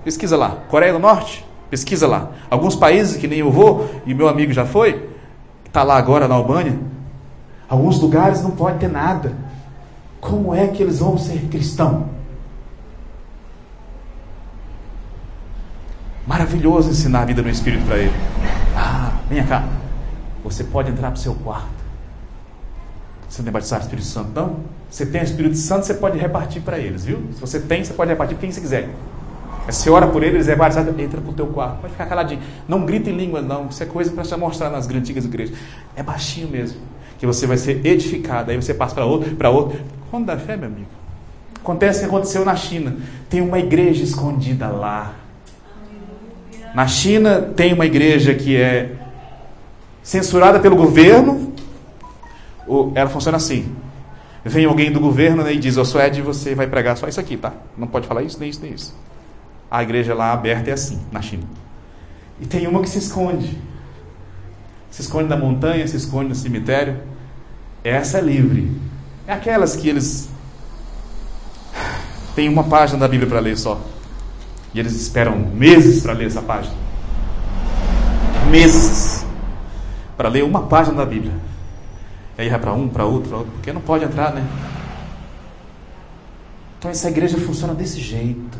[0.02, 0.58] Pesquisa lá.
[0.68, 1.44] Coreia do Norte?
[1.68, 2.30] Pesquisa lá.
[2.50, 5.08] Alguns países que nem eu vou, e meu amigo já foi,
[5.66, 6.78] está lá agora na Albânia.
[7.68, 9.32] Alguns lugares não pode ter nada.
[10.20, 12.04] Como é que eles vão ser cristãos?
[16.26, 18.12] Maravilhoso ensinar a vida no Espírito para ele.
[18.76, 19.64] Ah, vem cá.
[20.42, 21.84] Você pode entrar para o seu quarto.
[23.28, 24.56] Você não é batizado no Espírito Santo, não?
[24.88, 27.20] Você tem o Espírito Santo, você pode repartir para eles, viu?
[27.32, 28.88] Se você tem, você pode repartir quem você quiser.
[29.66, 31.80] Você ora por eles, é batizado, entra para o teu quarto.
[31.80, 32.40] Pode ficar caladinho.
[32.68, 33.66] Não grita em língua, não.
[33.66, 35.56] Isso é coisa para se mostrar nas antigas igrejas.
[35.96, 36.78] É baixinho mesmo.
[37.18, 38.50] Que você vai ser edificado.
[38.50, 39.80] Aí você passa para outro, para outro.
[40.10, 40.88] Quando dá fé, meu amigo?
[41.56, 42.96] Acontece o que aconteceu na China.
[43.28, 45.23] Tem uma igreja escondida lá.
[46.74, 48.90] Na China tem uma igreja que é
[50.02, 51.52] censurada pelo governo.
[52.94, 53.72] Ela funciona assim.
[54.44, 57.36] Vem alguém do governo né, e diz: sou Ed, você vai pregar só isso aqui,
[57.36, 57.52] tá?
[57.78, 58.94] Não pode falar isso, nem isso, nem isso.
[59.70, 61.44] A igreja lá aberta é assim, na China.
[62.40, 63.56] E tem uma que se esconde.
[64.90, 66.98] Se esconde na montanha, se esconde no cemitério.
[67.82, 68.70] Essa é livre.
[69.26, 70.28] É aquelas que eles.
[72.34, 73.80] Tem uma página da Bíblia para ler só.
[74.74, 76.74] E eles esperam meses para ler essa página.
[78.50, 79.24] Meses.
[80.16, 81.32] Para ler uma página da Bíblia.
[82.36, 84.44] E aí vai para um, para outro, para outro, porque não pode entrar, né?
[86.78, 88.58] Então essa igreja funciona desse jeito.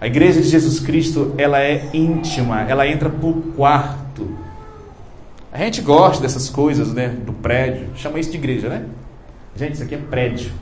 [0.00, 4.36] A igreja de Jesus Cristo, ela é íntima, ela entra por quarto.
[5.50, 7.08] A gente gosta dessas coisas, né?
[7.08, 7.88] Do prédio.
[7.96, 8.84] Chama isso de igreja, né?
[9.56, 10.52] Gente, isso aqui é prédio.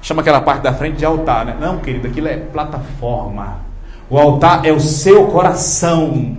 [0.00, 1.56] Chama aquela parte da frente de altar, né?
[1.60, 3.69] Não, querido, aquilo é plataforma.
[4.10, 6.36] O altar é o seu coração.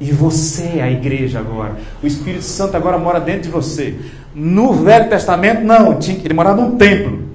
[0.00, 1.76] E você é a igreja agora.
[2.02, 4.00] O Espírito Santo agora mora dentro de você.
[4.34, 5.98] No Velho Testamento, não.
[6.00, 7.30] Ele morava num templo.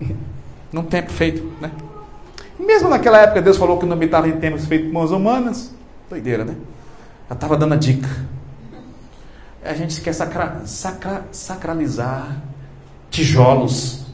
[0.70, 1.70] Num templo feito, né?
[2.58, 5.72] Mesmo naquela época, Deus falou que não habitava em templos feitos por mãos humanas.
[6.10, 6.56] Doideira, né?
[7.28, 8.08] Já estava dando a dica.
[9.64, 12.42] A gente quer sacra, sacra, sacralizar
[13.08, 14.04] tijolos,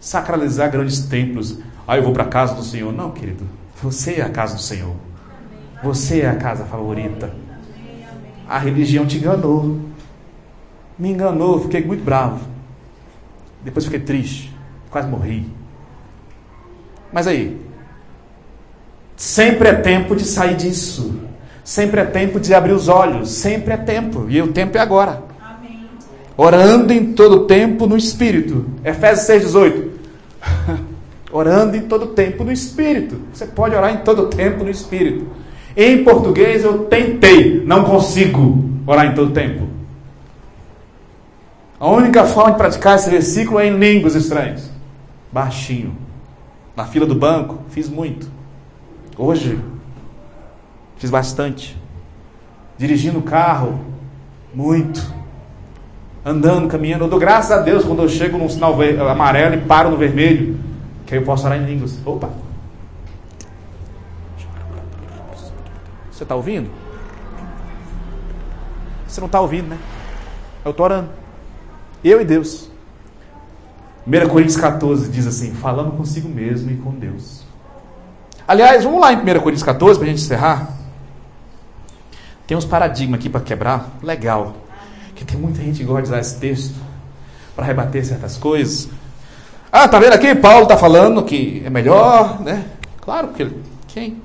[0.00, 1.58] sacralizar grandes templos.
[1.86, 2.92] Ah, eu vou para a casa do Senhor.
[2.92, 3.44] Não, querido.
[3.82, 4.94] Você é a casa do Senhor.
[5.82, 7.34] Você é a casa favorita.
[8.48, 9.78] A religião te enganou.
[10.98, 12.46] Me enganou, fiquei muito bravo.
[13.62, 14.54] Depois fiquei triste.
[14.90, 15.46] Quase morri.
[17.12, 17.60] Mas aí,
[19.16, 21.20] sempre é tempo de sair disso.
[21.62, 23.30] Sempre é tempo de abrir os olhos.
[23.30, 24.26] Sempre é tempo.
[24.28, 25.22] E o tempo é agora.
[25.42, 25.86] Amém.
[26.36, 28.66] Orando em todo tempo no Espírito.
[28.82, 30.84] Efésios 6,18.
[31.34, 33.20] orando em todo tempo no Espírito.
[33.32, 35.26] Você pode orar em todo tempo no Espírito.
[35.76, 39.66] Em português eu tentei, não consigo orar em todo tempo.
[41.80, 44.70] A única forma de praticar esse versículo é em línguas estranhas.
[45.32, 45.96] Baixinho.
[46.76, 48.30] Na fila do banco, fiz muito.
[49.18, 49.58] Hoje,
[50.98, 51.76] fiz bastante.
[52.78, 53.80] Dirigindo o carro,
[54.54, 55.04] muito.
[56.24, 57.04] Andando, caminhando.
[57.04, 58.76] Eu dou graças a Deus quando eu chego num sinal
[59.10, 60.73] amarelo e paro no vermelho.
[61.06, 61.98] Que eu posso orar em línguas.
[62.04, 62.30] Opa!
[66.10, 66.70] Você está ouvindo?
[69.06, 69.78] Você não está ouvindo, né?
[70.64, 71.10] Eu estou orando.
[72.02, 72.70] Eu e Deus.
[74.06, 77.44] 1 Coríntios 14 diz assim: falando consigo mesmo e com Deus.
[78.46, 80.72] Aliás, vamos lá em 1 Coríntios 14 para a gente encerrar.
[82.46, 83.90] Tem uns paradigmas aqui para quebrar.
[84.02, 84.54] Legal.
[85.14, 86.74] Que tem muita gente que gosta de usar esse texto
[87.56, 88.88] para rebater certas coisas.
[89.76, 90.32] Ah, tá vendo aqui?
[90.36, 92.64] Paulo está falando que é melhor, né?
[93.00, 93.50] Claro, porque
[93.88, 94.22] quem?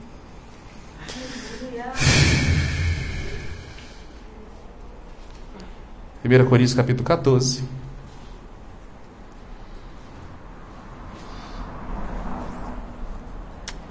[6.22, 7.64] Primeira Coríntios capítulo 14.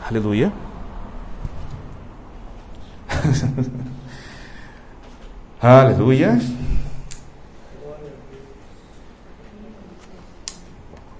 [0.08, 0.52] Aleluia.
[5.60, 6.38] Aleluia.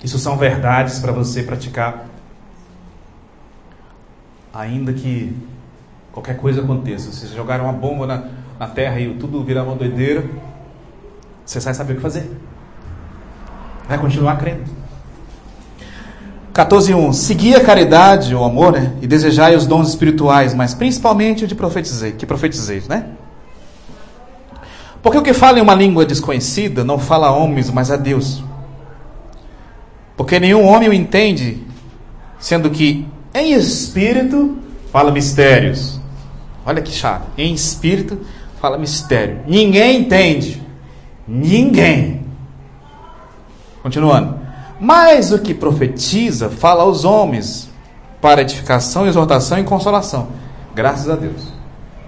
[0.03, 2.07] Isso são verdades para você praticar.
[4.55, 5.37] Ainda que
[6.13, 7.13] qualquer coisa aconteça.
[7.13, 8.25] Se jogar uma bomba na,
[8.59, 10.25] na terra e tudo virar uma doideira,
[11.45, 12.31] você vai saber o que fazer.
[13.89, 14.65] Vai continuar crendo.
[16.53, 18.93] 14.1 Segui a caridade, o amor, né?
[19.01, 23.07] E desejai os dons espirituais, mas principalmente o de profetizei, que profetizeis, né?
[25.01, 28.43] Porque o que fala em uma língua desconhecida não fala a homens, mas a Deus.
[30.19, 31.63] Porque nenhum homem o entende,
[32.41, 34.59] sendo que em espírito
[34.91, 36.01] fala mistérios.
[36.67, 37.29] Olha que chato.
[37.39, 38.19] Em espírito
[38.61, 39.43] fala mistério.
[39.47, 40.61] Ninguém entende.
[41.27, 42.25] Ninguém.
[43.81, 44.41] Continuando.
[44.81, 47.71] Mas o que profetiza fala aos homens
[48.21, 50.31] para edificação, exortação e consolação.
[50.75, 51.47] Graças a Deus.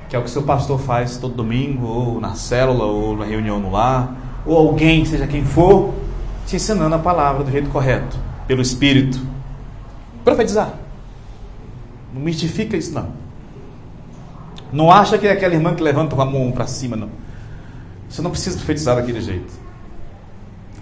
[0.08, 3.60] Que é o que seu pastor faz todo domingo, ou na célula, ou na reunião
[3.60, 5.94] no lar, ou alguém, seja quem for,
[6.50, 9.20] te ensinando a palavra do jeito correto, pelo Espírito.
[10.24, 10.74] Profetizar.
[12.12, 13.12] Não mistifica isso, não.
[14.72, 17.08] Não acha que é aquela irmã que levanta com a mão para cima, não.
[18.08, 19.52] Você não precisa profetizar daquele jeito.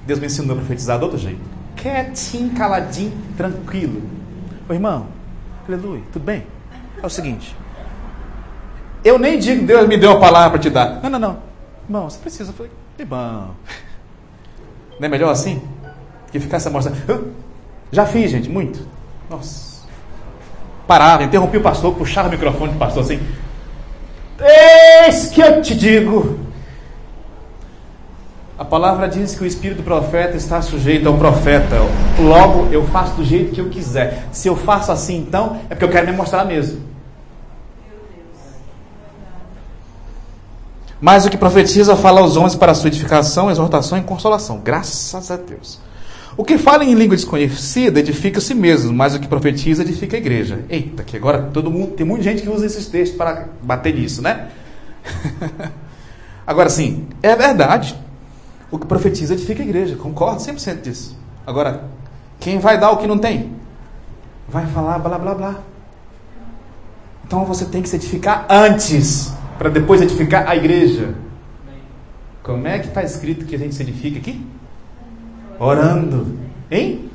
[0.07, 4.03] Deus me ensinou a profetizar de outro jeito quietinho, caladinho, tranquilo.
[4.69, 5.07] Ô irmão,
[5.67, 6.45] aleluia, tudo bem?
[7.01, 7.57] É o seguinte.
[9.05, 11.01] Eu nem digo Deus me deu uma palavra para te dar.
[11.03, 11.39] Não, não, não.
[11.85, 12.51] Irmão, você precisa.
[12.51, 13.55] Eu falei, irmão.
[14.99, 15.63] Não é melhor assim?
[16.31, 17.33] Que ficar essa mostrando.
[17.91, 18.87] Já fiz, gente, muito.
[19.31, 19.79] Nossa.
[20.87, 23.21] Parava, interrompi o pastor, puxava o microfone do pastor assim.
[25.07, 26.39] Eis que eu te digo.
[28.59, 31.77] A palavra diz que o espírito do profeta está sujeito ao profeta.
[32.19, 34.27] Logo, eu faço do jeito que eu quiser.
[34.33, 36.88] Se eu faço assim, então, é porque eu quero me mostrar mesmo.
[41.01, 44.59] Mas o que profetiza fala aos homens para sua edificação, exortação e consolação.
[44.59, 45.79] Graças a Deus.
[46.37, 50.17] O que fala em língua desconhecida edifica a si mesmo, mas o que profetiza edifica
[50.17, 50.65] a igreja.
[50.69, 54.23] Eita, que agora todo mundo tem muita gente que usa esses textos para bater nisso,
[54.23, 54.49] né?
[56.47, 57.97] agora sim, é verdade.
[58.71, 59.97] O que profetiza edifica a igreja.
[59.97, 61.19] Concordo 100% disso.
[61.47, 61.85] Agora,
[62.39, 63.53] quem vai dar o que não tem?
[64.49, 65.55] Vai falar blá blá blá.
[67.27, 71.15] Então você tem que se edificar antes, para depois edificar a igreja.
[72.43, 74.41] Como é que está escrito que a gente se edifica aqui?
[75.59, 76.39] Orando.
[76.71, 77.11] Hein?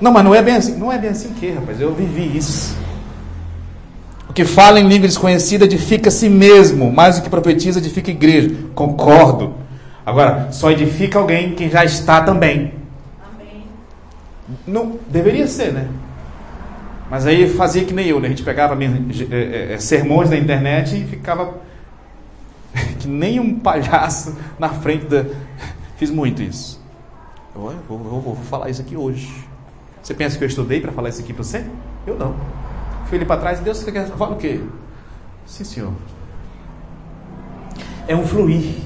[0.00, 0.76] Não, mas não é bem assim.
[0.76, 1.80] Não é bem assim o que, rapaz?
[1.80, 2.78] Eu vivi isso.
[4.28, 8.10] O que fala em língua desconhecida edifica a si mesmo, mas o que profetiza edifica
[8.10, 8.54] a igreja.
[8.74, 9.54] Concordo.
[10.06, 12.72] Agora, só edifica alguém quem já está também.
[13.22, 13.64] Amém.
[14.66, 15.88] Não, deveria ser, né?
[17.10, 18.28] Mas aí fazia que nem eu, né?
[18.28, 21.54] A gente pegava é, é, sermões na internet e ficava
[23.00, 25.24] que nem um palhaço na frente da.
[25.98, 26.80] Fiz muito isso.
[27.54, 29.28] Eu vou, vou, vou falar isso aqui hoje.
[30.00, 31.64] Você pensa que eu estudei para falar isso aqui para você?
[32.06, 32.34] Eu não.
[33.06, 34.60] Fui ali para trás, Deus, você quer falar o quê?
[35.44, 35.92] Sim, senhor.
[38.06, 38.76] É um fluir.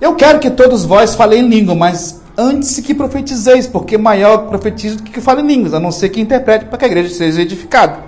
[0.00, 4.96] Eu quero que todos vós falem em língua, mas antes que profetizeis, porque maior profetiza
[4.96, 7.42] do que fale em línguas, a não ser que interprete para que a igreja seja
[7.42, 7.98] edificada.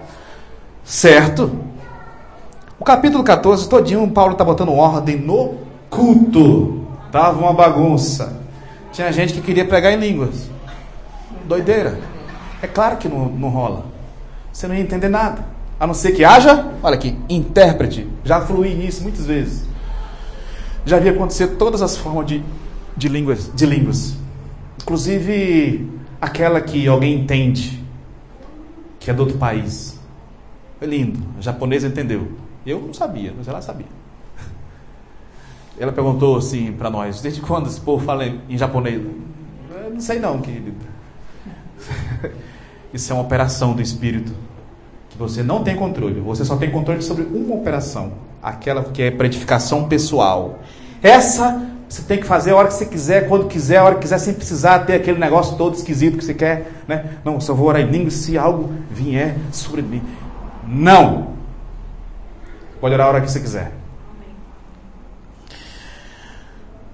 [0.85, 1.59] Certo?
[2.79, 5.55] O capítulo 14, todinho, Paulo está botando ordem no
[5.91, 6.87] culto.
[7.11, 8.41] Tava uma bagunça.
[8.93, 10.49] Tinha gente que queria pregar em línguas.
[11.45, 11.99] Doideira.
[12.63, 13.97] É claro que não, não rola
[14.57, 15.45] você não ia entender nada.
[15.79, 18.09] A não ser que haja, olha aqui, intérprete.
[18.25, 19.65] Já fluí nisso muitas vezes.
[20.87, 22.43] Já vi acontecer todas as formas de,
[22.97, 24.17] de, línguas, de línguas.
[24.83, 27.85] Inclusive aquela que alguém entende,
[28.99, 29.99] que é do outro país.
[30.79, 31.21] Foi lindo.
[31.39, 32.33] A japonesa entendeu.
[32.65, 33.87] Eu não sabia, mas ela sabia.
[35.79, 39.01] Ela perguntou assim para nós: desde quando esse povo fala em japonês?
[39.71, 40.73] Eu não sei não, querido.
[42.93, 44.33] Isso é uma operação do Espírito
[45.11, 46.21] que você não tem controle.
[46.21, 48.13] Você só tem controle sobre uma operação,
[48.43, 50.59] aquela que é para edificação pessoal.
[51.03, 54.03] Essa você tem que fazer a hora que você quiser, quando quiser, a hora que
[54.03, 56.73] quiser, sem precisar ter aquele negócio todo esquisito que você quer.
[56.89, 57.05] Né?
[57.25, 60.03] Não, só vou orar em língua se algo vier sobre mim.
[60.67, 61.29] Não!
[62.81, 63.73] Pode orar a hora que você quiser.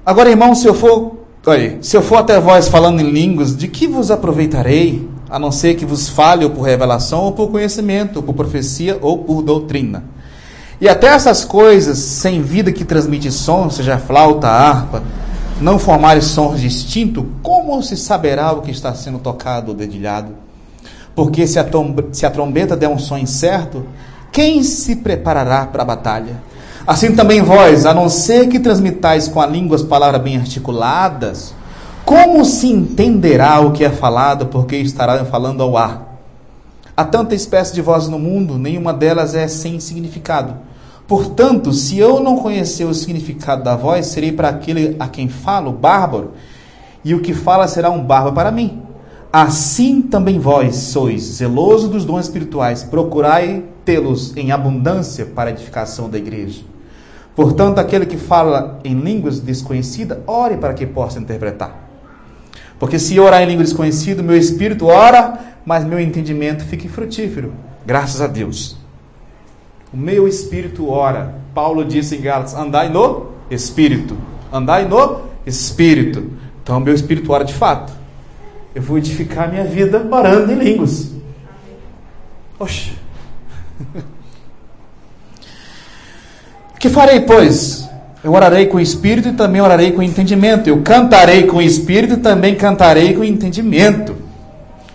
[0.05, 3.69] Agora, irmão, se eu for, olha, se eu for até vós falando em línguas, de
[3.69, 5.09] que vos aproveitarei?
[5.33, 8.99] a não ser que vos fale ou por revelação, ou por conhecimento, ou por profecia,
[9.01, 10.05] ou por doutrina.
[10.83, 15.01] E até essas coisas, sem vida que transmite som, seja flauta, harpa,
[15.61, 20.33] não formarem sons distintos, como se saberá o que está sendo tocado ou dedilhado?
[21.15, 21.67] Porque se a,
[22.11, 23.87] se a trombeta der um som incerto,
[24.33, 26.43] quem se preparará para a batalha?
[26.85, 31.55] Assim também vós, a não ser que transmitais com a língua as palavras bem articuladas,
[32.05, 36.19] como se entenderá o que é falado, porque estará falando ao ar?
[36.97, 40.72] Há tanta espécie de vozes no mundo, nenhuma delas é sem significado.
[41.07, 45.73] Portanto, se eu não conhecer o significado da voz, serei para aquele a quem falo
[45.73, 46.33] bárbaro,
[47.05, 48.83] e o que fala será um bárbaro para mim.
[49.33, 56.09] Assim também vós sois zelosos dos dons espirituais, procurai tê-los em abundância para a edificação
[56.09, 56.63] da igreja.
[57.35, 61.89] Portanto, aquele que fala em línguas desconhecidas, ore para que possa interpretar.
[62.79, 67.55] Porque se orar em língua desconhecida, meu espírito ora, mas meu entendimento fica frutífero.
[67.87, 68.82] Graças a Deus.
[69.93, 71.35] O meu espírito ora.
[71.55, 74.17] Paulo disse em Gálatas: andai no espírito.
[74.53, 76.31] Andai no espírito.
[76.63, 77.93] Então, meu espírito ora de fato.
[78.75, 81.11] Eu vou edificar minha vida orando em línguas.
[82.59, 82.93] Oxe.
[86.79, 87.89] que farei, pois?
[88.25, 90.69] Eu orarei com o espírito e também orarei com entendimento.
[90.69, 94.22] Eu cantarei com o espírito e também cantarei com entendimento.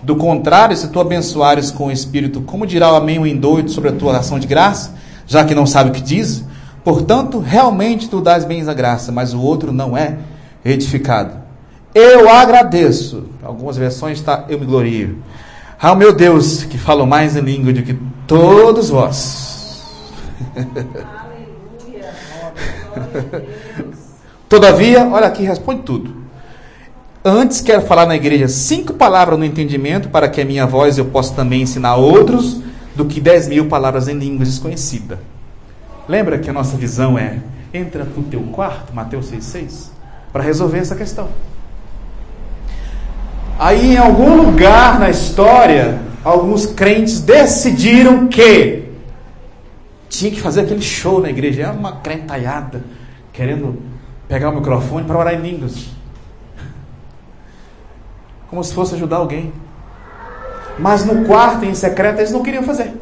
[0.08, 3.90] Do contrário, se tu abençoares com o espírito, como dirá o amém o indôito sobre
[3.90, 4.96] a tua ação de graça,
[5.28, 6.46] já que não sabe o que diz?
[6.82, 10.18] Portanto, realmente tu dás bens a graça, mas o outro não é
[10.64, 11.34] edificado.
[11.94, 13.26] Eu agradeço.
[13.44, 15.18] Algumas versões está eu me glorio.
[15.78, 19.84] Ao meu Deus, que falo mais em língua do que todos vós.
[24.48, 26.16] Todavia, olha aqui, responde tudo.
[27.30, 31.04] Antes quero falar na igreja cinco palavras no entendimento, para que a minha voz eu
[31.04, 32.62] possa também ensinar outros,
[32.96, 35.20] do que dez mil palavras em línguas desconhecidas.
[36.08, 37.40] Lembra que a nossa visão é
[37.74, 39.90] entra para o teu quarto, Mateus 6,6,
[40.32, 41.28] para resolver essa questão.
[43.60, 48.86] Aí, em algum lugar na história, alguns crentes decidiram que
[50.08, 51.64] tinha que fazer aquele show na igreja.
[51.64, 52.86] Era uma crentalhada,
[53.34, 53.82] querendo
[54.30, 55.97] pegar o microfone para orar em línguas.
[58.50, 59.52] Como se fosse ajudar alguém.
[60.80, 62.94] Mas no quarto, em secreto, eles não queriam fazer.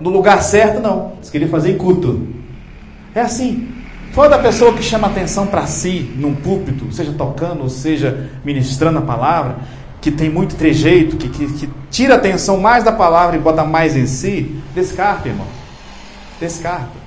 [0.00, 1.12] No lugar certo, não.
[1.16, 2.26] Eles queriam fazer em culto.
[3.14, 3.68] É assim.
[4.14, 9.02] Toda pessoa que chama atenção para si num púlpito, seja tocando, ou seja ministrando a
[9.02, 9.58] palavra,
[10.00, 13.96] que tem muito trejeito, que, que, que tira atenção mais da palavra e bota mais
[13.96, 15.46] em si, descarta, irmão.
[16.40, 16.98] Descarta.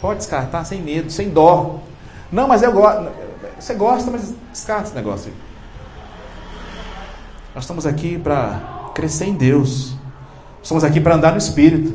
[0.00, 1.80] Pode descartar sem medo, sem dó.
[2.30, 3.08] Não, mas eu gosto.
[3.58, 5.48] Você gosta, mas descarta esse negócio aí.
[7.54, 9.94] Nós estamos aqui para crescer em Deus.
[10.62, 11.92] Estamos aqui para andar no Espírito.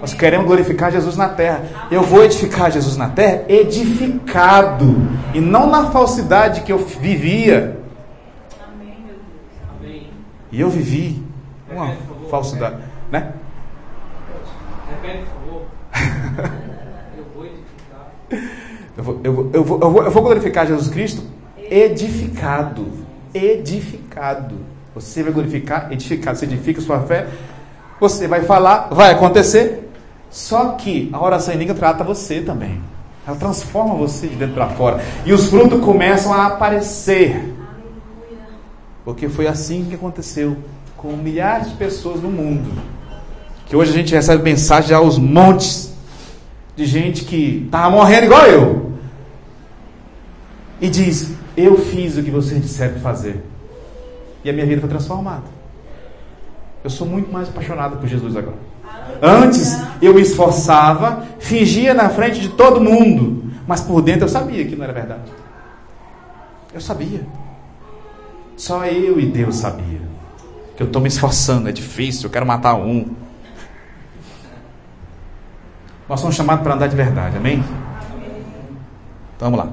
[0.00, 1.64] Nós queremos glorificar Jesus na terra.
[1.90, 4.94] Eu vou edificar Jesus na terra edificado.
[5.32, 7.80] E não na falsidade que eu vivia.
[10.52, 11.22] E eu vivi
[11.70, 11.96] uma
[12.30, 12.76] falsidade.
[13.10, 13.32] Né?
[14.90, 15.62] Repete, por favor.
[17.16, 18.65] eu vou edificar.
[18.96, 21.22] Eu vou, eu, vou, eu, vou, eu, vou, glorificar Jesus Cristo
[21.70, 22.86] edificado.
[23.34, 24.56] Edificado.
[24.94, 26.38] Você vai glorificar, edificado.
[26.38, 27.26] Você edifica sua fé.
[28.00, 29.90] Você vai falar, vai acontecer.
[30.30, 32.80] Só que a oração em língua trata você também.
[33.26, 35.02] Ela transforma você de dentro para fora.
[35.24, 37.54] E os frutos começam a aparecer.
[39.04, 40.56] Porque foi assim que aconteceu
[40.96, 42.70] com milhares de pessoas no mundo.
[43.66, 45.92] Que hoje a gente recebe mensagem aos montes
[46.76, 48.92] de gente que estava morrendo igual eu.
[50.80, 53.42] E diz: Eu fiz o que vocês disseram fazer.
[54.44, 55.44] E a minha vida foi transformada.
[56.84, 58.58] Eu sou muito mais apaixonado por Jesus agora.
[59.20, 64.64] Antes eu me esforçava, fingia na frente de todo mundo, mas por dentro eu sabia
[64.64, 65.32] que não era verdade.
[66.72, 67.26] Eu sabia.
[68.56, 70.00] Só eu e Deus sabia.
[70.76, 73.06] Que eu estou me esforçando, é difícil, eu quero matar um.
[76.08, 77.64] Nós somos chamados para andar de verdade, amém?
[79.36, 79.72] Então, vamos lá.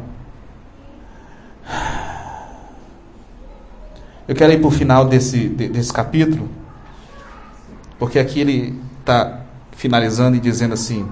[4.27, 6.49] Eu quero ir para o final desse, desse capítulo,
[7.99, 11.07] porque aqui ele está finalizando e dizendo assim: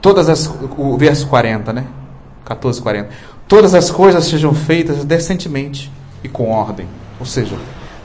[0.00, 1.86] todas as, o verso 40, né?
[2.44, 3.10] 14, 40.
[3.46, 5.92] Todas as coisas sejam feitas decentemente
[6.22, 6.88] e com ordem.
[7.20, 7.56] Ou seja,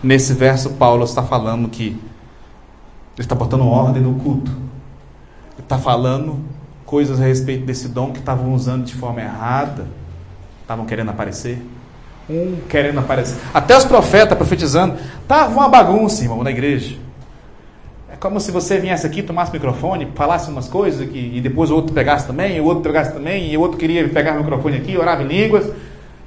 [0.03, 1.99] nesse verso, Paulo está falando que ele
[3.17, 4.68] está botando ordem no culto.
[5.59, 6.39] Está falando
[6.85, 9.85] coisas a respeito desse dom que estavam usando de forma errada,
[10.61, 11.63] estavam querendo aparecer.
[12.29, 13.37] Um querendo aparecer.
[13.53, 14.97] Até os profetas profetizando.
[15.21, 16.97] Estava uma bagunça, irmão, na igreja.
[18.11, 21.75] É como se você viesse aqui, tomasse o microfone, falasse umas coisas e depois o
[21.75, 24.97] outro pegasse também, o outro pegasse também, e o outro queria pegar o microfone aqui,
[24.97, 25.71] orava em línguas.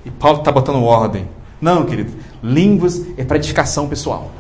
[0.04, 1.28] E Paulo está botando ordem.
[1.60, 2.12] Não, querido.
[2.42, 4.30] Línguas é para edificação pessoal.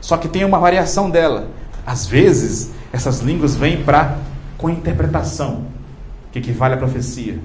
[0.00, 1.48] Só que tem uma variação dela.
[1.86, 4.18] Às vezes, essas línguas vêm para
[4.58, 5.66] com interpretação,
[6.32, 7.38] que equivale à profecia.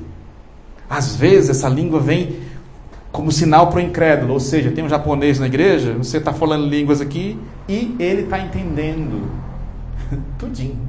[0.89, 2.39] Às vezes, essa língua vem
[3.11, 6.65] como sinal para o incrédulo, ou seja, tem um japonês na igreja, você está falando
[6.65, 7.37] línguas aqui
[7.67, 9.29] e ele está entendendo
[10.39, 10.79] tudinho.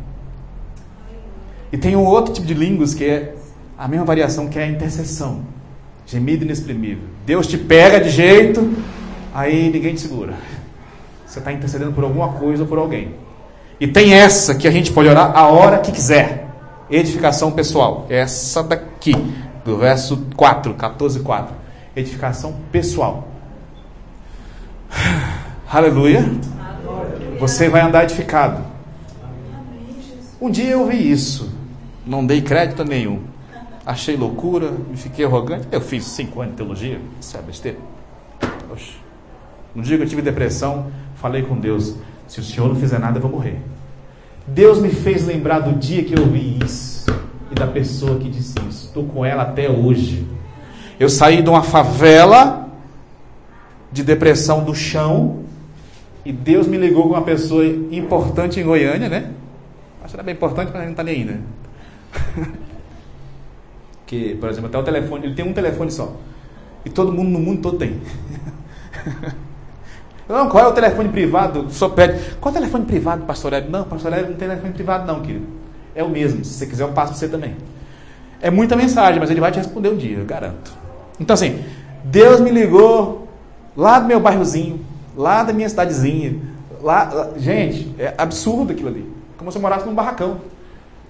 [1.71, 3.35] E tem um outro tipo de línguas que é
[3.77, 5.43] a mesma variação, que é a intercessão.
[6.07, 7.05] Gemido inexprimível.
[7.27, 8.73] Deus te pega de jeito,
[9.35, 10.35] aí ninguém te segura.
[11.27, 13.15] Você está intercedendo por alguma coisa ou por alguém.
[13.83, 16.47] E tem essa que a gente pode orar a hora que quiser.
[16.89, 18.07] Edificação pessoal.
[18.09, 19.13] Essa daqui,
[19.65, 21.57] do verso 4, 14, 4.
[21.97, 23.27] Edificação pessoal.
[25.69, 26.25] Aleluia.
[27.41, 28.63] Você vai andar edificado.
[30.41, 31.53] Um dia eu vi isso.
[32.07, 33.25] Não dei crédito nenhum.
[33.85, 35.67] Achei loucura, me fiquei arrogante.
[35.73, 37.01] Eu fiz cinco anos de teologia.
[37.21, 37.79] Isso é besteira.
[38.73, 38.93] Oxe.
[39.75, 41.97] Um dia que eu tive depressão, falei com Deus:
[42.29, 43.61] se o Senhor não fizer nada, eu vou morrer.
[44.47, 47.07] Deus me fez lembrar do dia que eu vi isso
[47.51, 48.87] e da pessoa que disse isso.
[48.87, 50.27] Estou com ela até hoje.
[50.99, 52.69] Eu saí de uma favela
[53.91, 55.45] de depressão do chão
[56.25, 59.31] e Deus me ligou com uma pessoa importante em Goiânia, né?
[60.03, 61.41] Acho que era bem importante, mas não está nem ainda.
[64.07, 66.17] que, por exemplo, até o telefone, ele tem um telefone só.
[66.85, 68.01] E todo mundo no mundo todo tem.
[70.33, 71.67] Não, qual é o telefone privado?
[71.69, 72.37] Só pede.
[72.41, 73.71] Qual é o telefone privado, pastor Hélio?
[73.71, 75.45] Não, pastor Hélio não tem telefone privado, não, querido.
[75.95, 76.43] É o mesmo.
[76.43, 77.55] Se você quiser, eu passo para você também.
[78.41, 80.73] É muita mensagem, mas ele vai te responder um dia, eu garanto.
[81.21, 81.63] Então, assim,
[82.03, 83.29] Deus me ligou
[83.77, 84.81] lá do meu bairrozinho,
[85.15, 86.37] lá da minha cidadezinha.
[86.81, 89.07] Lá, lá gente, é absurdo aquilo ali.
[89.37, 90.39] Como se eu morasse num barracão.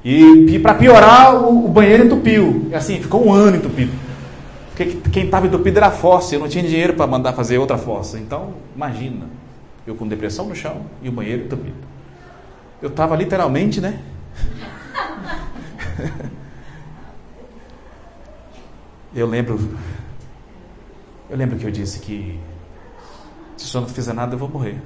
[0.04, 2.66] E, e para piorar, o, o, banheiro entupiu.
[2.70, 3.92] E assim, ficou um ano entupido.
[4.74, 6.34] Porque quem estava entupido era a fossa.
[6.34, 8.18] Eu não tinha dinheiro para mandar fazer outra fossa.
[8.18, 9.26] Então, imagina.
[9.86, 11.76] Eu com depressão no chão e o banheiro entupido.
[12.80, 14.00] Eu estava literalmente, né?
[19.14, 19.58] eu lembro.
[21.28, 22.40] Eu lembro que eu disse que
[23.56, 24.80] se o senhor não fizer nada, eu vou morrer.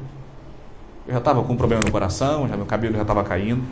[1.06, 3.62] Eu já estava com um problema no coração, já meu cabelo já estava caindo.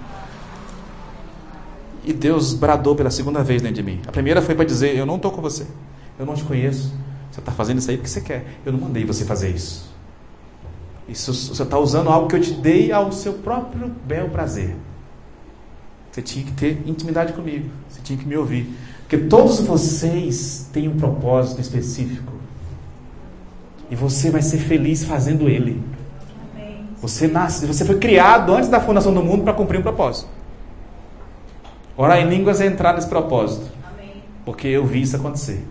[2.05, 4.01] E Deus bradou pela segunda vez dentro de mim.
[4.07, 5.67] A primeira foi para dizer: Eu não estou com você.
[6.19, 6.93] Eu não te conheço.
[7.31, 8.45] Você está fazendo isso aí porque você quer.
[8.65, 9.93] Eu não mandei você fazer isso.
[11.09, 14.77] Isso você está usando algo que eu te dei ao seu próprio bel prazer.
[16.11, 17.69] Você tinha que ter intimidade comigo.
[17.89, 18.73] Você tinha que me ouvir.
[19.01, 22.33] Porque todos vocês têm um propósito específico.
[23.91, 25.83] E você vai ser feliz fazendo ele.
[27.01, 30.27] Você nasce, você foi criado antes da fundação do mundo para cumprir um propósito.
[31.97, 33.71] Orar em línguas é entrar nesse propósito.
[33.93, 34.23] Amém.
[34.43, 35.63] Porque eu vi isso acontecer.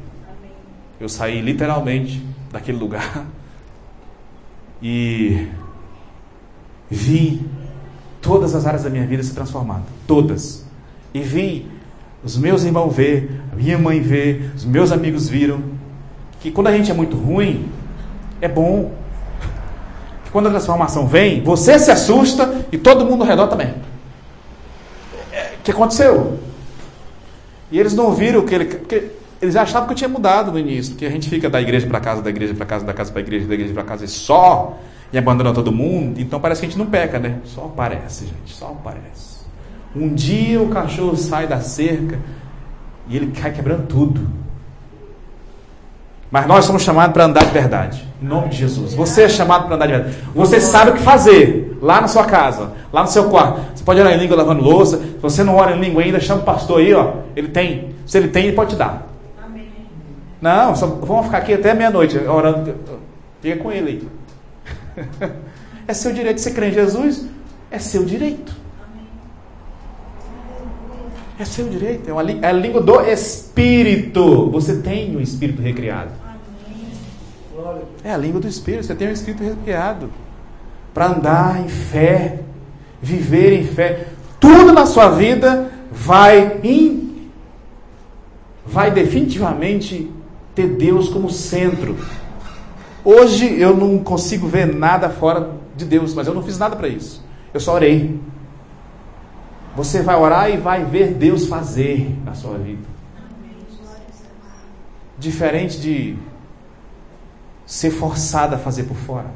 [0.99, 3.25] Eu saí literalmente daquele lugar
[4.81, 5.47] e
[6.89, 7.45] vi
[8.21, 9.83] todas as áreas da minha vida se transformando.
[10.07, 10.65] Todas.
[11.13, 11.67] E vi
[12.23, 15.61] os meus irmãos ver, a minha mãe ver, os meus amigos viram
[16.39, 17.69] que quando a gente é muito ruim,
[18.39, 18.93] é bom.
[20.25, 23.73] Que quando a transformação vem, você se assusta e todo mundo ao redor também
[25.63, 26.37] que aconteceu?
[27.71, 28.65] E eles não viram que ele.
[28.65, 29.09] Porque
[29.43, 31.99] eles achavam que eu tinha mudado no início, que a gente fica da igreja para
[31.99, 34.79] casa, da igreja para casa, da casa para igreja, da igreja para casa e só,
[35.11, 37.39] e abandona todo mundo, então parece que a gente não peca, né?
[37.43, 39.43] Só parece, gente, só parece.
[39.93, 42.17] Um dia o cachorro sai da cerca
[43.07, 44.27] e ele cai quebrando tudo.
[46.31, 48.07] Mas nós somos chamados para andar de verdade.
[48.19, 48.95] Em nome de Jesus.
[48.95, 50.17] Você é chamado para andar de verdade.
[50.33, 53.61] Você sabe o que fazer lá na sua casa, lá no seu quarto.
[53.75, 54.97] Você pode orar em língua lavando louça.
[54.97, 57.17] Se você não ora em língua ainda, chama o pastor aí, ó.
[57.35, 57.93] Ele tem.
[58.07, 59.12] Se ele tem, ele pode te dar.
[60.43, 62.75] Não, só, vamos ficar aqui até meia-noite orando.
[63.41, 64.07] Fica com ele
[64.97, 65.33] aí.
[65.85, 66.39] É seu direito.
[66.39, 67.25] Você crê em Jesus?
[67.69, 68.55] É seu direito.
[71.37, 72.09] É seu direito.
[72.09, 74.49] É, uma, é a língua do Espírito.
[74.51, 76.11] Você tem o Espírito recriado.
[78.01, 78.85] É a língua do Espírito.
[78.85, 80.09] Você tem o Espírito recriado
[80.93, 82.39] para andar em fé,
[83.01, 84.07] viver em fé.
[84.39, 87.29] Tudo na sua vida vai in,
[88.65, 90.09] vai definitivamente
[90.55, 91.97] ter Deus como centro.
[93.03, 96.87] Hoje eu não consigo ver nada fora de Deus, mas eu não fiz nada para
[96.87, 97.23] isso.
[97.53, 98.19] Eu só orei.
[99.75, 102.93] Você vai orar e vai ver Deus fazer na sua vida.
[105.17, 106.15] Diferente de
[107.65, 109.31] ser forçado a fazer por fora.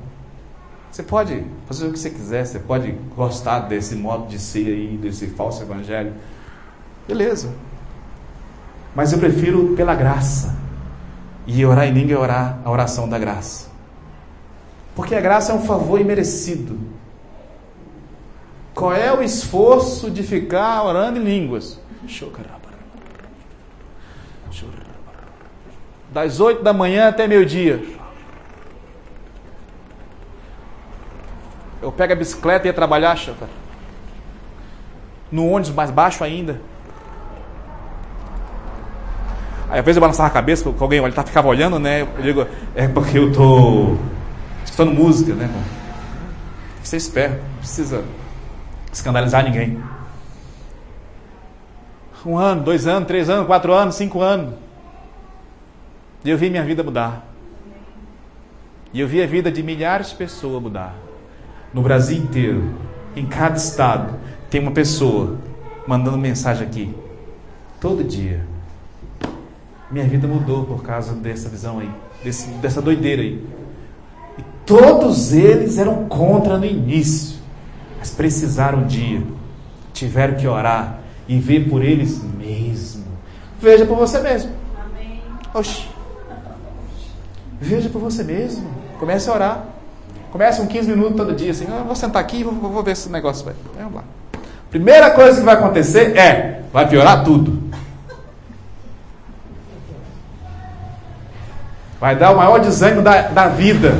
[0.92, 4.98] Você pode fazer o que você quiser, você pode gostar desse modo de ser aí,
[4.98, 6.14] desse falso evangelho.
[7.08, 7.54] Beleza.
[8.96, 10.56] Mas eu prefiro pela graça.
[11.48, 13.70] E orar em língua é orar a oração da graça.
[14.94, 16.78] Porque a graça é um favor imerecido.
[18.74, 21.80] Qual é o esforço de ficar orando em línguas?
[26.12, 27.82] Das oito da manhã até meio-dia.
[31.82, 33.18] Eu pego a bicicleta e ia trabalhar,
[35.32, 36.60] no ônibus mais baixo ainda.
[39.70, 42.02] Aí às vezes eu balançava a cabeça, porque alguém ele tá, ficava olhando, né?
[42.02, 43.98] Eu digo, é porque eu tô
[44.64, 45.50] escutando música, né?
[46.82, 48.04] Você é esperto, não precisa
[48.92, 49.78] escandalizar ninguém.
[52.26, 54.54] Um ano, dois anos, três anos, quatro anos, cinco anos.
[56.24, 57.26] E eu vi minha vida mudar.
[58.94, 60.96] E eu vi a vida de milhares de pessoas mudar.
[61.74, 62.74] No Brasil inteiro,
[63.16, 64.16] em cada estado,
[64.50, 65.38] tem uma pessoa
[65.86, 66.96] mandando mensagem aqui.
[67.80, 68.57] Todo dia
[69.90, 71.90] minha vida mudou por causa dessa visão aí,
[72.24, 73.44] desse, dessa doideira aí.
[74.38, 77.38] E todos eles eram contra no início,
[77.98, 79.24] mas precisaram um dia,
[79.94, 83.06] tiveram que orar e ver por eles mesmo.
[83.62, 84.52] Veja por você mesmo.
[84.80, 85.22] Amém.
[85.54, 85.88] Oxi.
[87.60, 88.70] Veja por você mesmo.
[89.00, 89.66] Comece a orar.
[90.32, 92.92] Comece com 15 minutos todo dia, assim, ah, vou sentar aqui e vou, vou, ver
[92.92, 93.56] esse negócio vai.
[93.78, 94.04] Vamos lá.
[94.70, 97.57] Primeira coisa que vai acontecer é, vai piorar tudo.
[102.00, 103.96] Vai dar o maior desânimo da, da vida.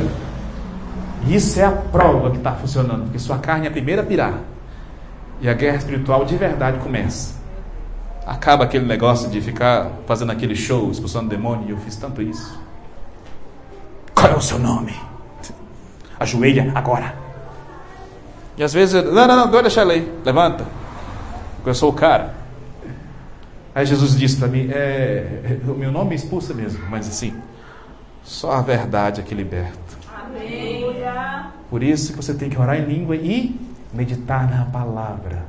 [1.26, 4.34] Isso é a prova que está funcionando, porque sua carne é a primeira a pirar.
[5.40, 7.36] E a guerra espiritual de verdade começa.
[8.26, 12.60] Acaba aquele negócio de ficar fazendo aquele show, expulsando demônio, e eu fiz tanto isso.
[14.14, 14.94] Qual é o seu nome?
[16.18, 17.14] Ajoelha agora.
[18.56, 20.66] E às vezes, não, não, não, deixa ela aí, levanta.
[21.56, 22.34] Porque eu sou o cara.
[23.74, 27.32] Aí Jesus disse para mim: é, o meu nome me expulsa mesmo, mas assim,
[28.22, 29.78] só a verdade é que liberta.
[30.14, 30.84] Amém.
[31.70, 33.58] Por isso que você tem que orar em língua e
[33.92, 35.44] meditar na palavra.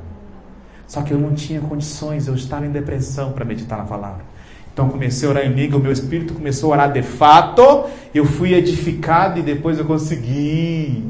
[0.86, 4.24] Só que eu não tinha condições, eu estava em depressão para meditar na palavra.
[4.72, 8.24] Então comecei a orar em língua, o meu espírito começou a orar de fato, eu
[8.24, 11.04] fui edificado e depois eu consegui.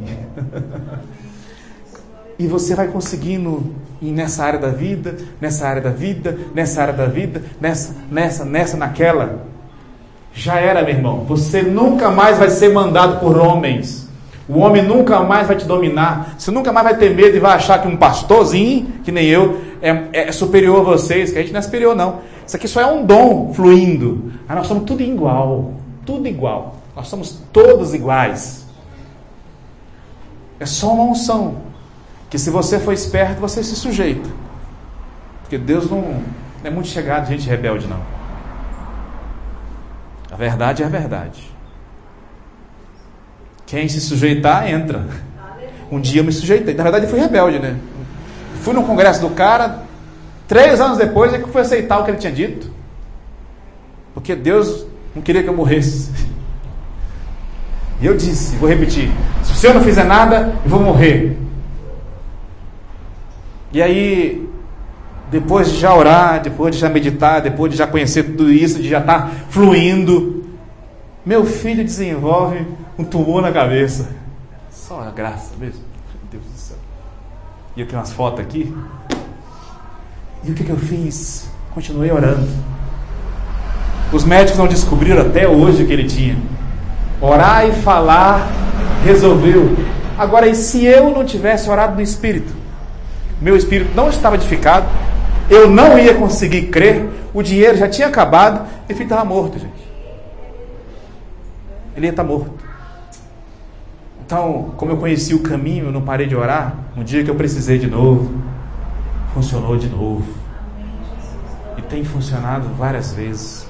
[2.38, 6.94] e você vai conseguindo ir nessa área da vida, nessa área da vida, nessa área
[6.94, 9.46] da vida, nessa, nessa, nessa, naquela.
[10.32, 11.24] Já era, meu irmão.
[11.26, 14.08] Você nunca mais vai ser mandado por homens.
[14.48, 16.34] O homem nunca mais vai te dominar.
[16.38, 19.60] Você nunca mais vai ter medo e vai achar que um pastorzinho, que nem eu,
[19.80, 21.30] é, é superior a vocês.
[21.30, 22.20] Que a gente não é superior, não.
[22.46, 24.32] Isso aqui só é um dom fluindo.
[24.48, 25.74] Nós somos tudo igual.
[26.04, 26.76] Tudo igual.
[26.96, 28.66] Nós somos todos iguais.
[30.58, 31.56] É só uma unção.
[32.28, 34.28] Que se você for esperto, você se sujeita.
[35.42, 36.22] Porque Deus não, não
[36.64, 38.19] é muito chegado de gente rebelde, não.
[40.30, 41.50] A verdade é a verdade.
[43.66, 45.06] Quem se sujeitar, entra.
[45.90, 46.74] Um dia eu me sujeitei.
[46.74, 47.76] Na verdade, eu fui rebelde, né?
[48.62, 49.82] Fui no congresso do cara,
[50.46, 52.70] três anos depois é que eu fui aceitar o que ele tinha dito.
[54.14, 56.10] Porque Deus não queria que eu morresse.
[58.00, 59.10] E eu disse, vou repetir:
[59.42, 61.36] se o senhor não fizer nada, eu vou morrer.
[63.72, 64.49] E aí
[65.30, 68.88] depois de já orar, depois de já meditar, depois de já conhecer tudo isso, de
[68.88, 70.44] já estar tá fluindo,
[71.24, 72.66] meu filho desenvolve
[72.98, 74.08] um tumor na cabeça.
[74.70, 75.80] Só a graça mesmo.
[76.14, 76.76] Meu Deus do céu.
[77.76, 78.74] E eu tenho umas fotos aqui.
[80.42, 81.48] E o que, que eu fiz?
[81.74, 82.48] Continuei orando.
[84.12, 86.36] Os médicos não descobriram até hoje o que ele tinha.
[87.20, 88.50] Orar e falar
[89.04, 89.76] resolveu.
[90.18, 92.52] Agora, e se eu não tivesse orado no espírito?
[93.40, 94.86] Meu espírito não estava edificado,
[95.50, 99.90] eu não ia conseguir crer, o dinheiro já tinha acabado e filho estava morto, gente.
[101.96, 102.54] Ele ia estar morto.
[104.24, 106.76] Então, como eu conheci o caminho, eu não parei de orar.
[106.96, 108.32] Um dia que eu precisei de novo,
[109.34, 110.24] funcionou de novo.
[111.76, 113.66] E tem funcionado várias vezes.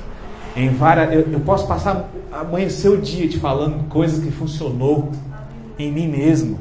[0.54, 5.10] Em várias, eu, eu posso passar amanhecer o dia te falando coisas que funcionou
[5.78, 6.58] em mim mesmo.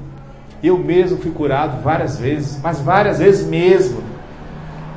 [0.64, 4.09] Eu mesmo fui curado várias vezes, mas várias vezes mesmo.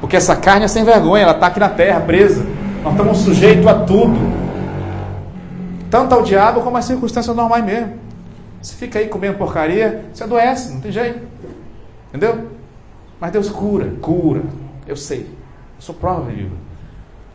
[0.03, 2.45] Porque essa carne é sem vergonha, ela está aqui na terra presa.
[2.83, 4.19] Nós estamos sujeitos a tudo.
[5.89, 7.93] Tanto ao diabo como às circunstâncias normais mesmo.
[8.61, 11.21] Você fica aí comendo porcaria, você adoece, não tem jeito.
[12.09, 12.49] Entendeu?
[13.21, 14.43] Mas Deus cura, cura.
[14.89, 15.21] Eu sei.
[15.21, 16.57] Eu sou prova viva.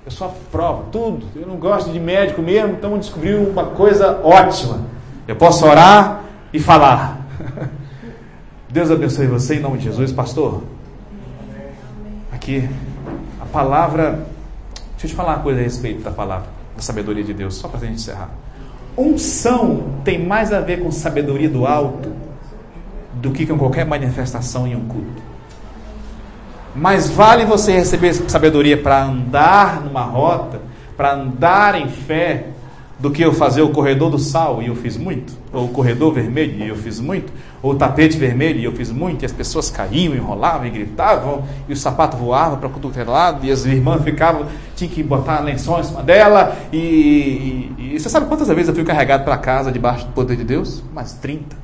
[0.05, 1.25] Eu sou a prova, tudo.
[1.37, 4.81] Eu não gosto de médico mesmo, então descobriu uma coisa ótima.
[5.25, 7.25] Eu posso orar e falar.
[8.69, 10.63] Deus abençoe você em nome de Jesus, pastor
[12.47, 12.69] aqui.
[13.41, 14.25] A palavra.
[14.91, 16.47] Deixa eu te falar uma coisa a respeito da palavra.
[16.75, 18.29] da sabedoria de Deus, só para a gente encerrar.
[18.97, 22.11] Unção tem mais a ver com sabedoria do alto
[23.13, 25.21] do que com qualquer manifestação em um culto.
[26.75, 30.61] Mais vale você receber sabedoria para andar numa rota,
[30.95, 32.47] para andar em fé,
[32.99, 36.13] do que eu fazer o corredor do sal e eu fiz muito, ou o corredor
[36.13, 37.31] vermelho e eu fiz muito,
[37.61, 41.43] ou o tapete vermelho e eu fiz muito, e as pessoas caíam, enrolavam e gritavam,
[41.67, 44.45] e o sapato voava para todo lado, e as irmãs ficavam,
[44.75, 48.75] tinha que botar lençol em cima dela, e, e, e você sabe quantas vezes eu
[48.75, 50.83] fui carregado para casa debaixo do poder de Deus?
[50.93, 51.55] Mais 30.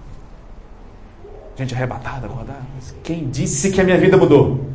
[1.55, 2.59] Gente arrebatada, acordada.
[2.75, 4.65] Mas quem disse que a minha vida mudou?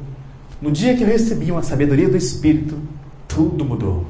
[0.61, 2.79] No dia que eu recebi uma sabedoria do Espírito,
[3.27, 4.05] tudo mudou.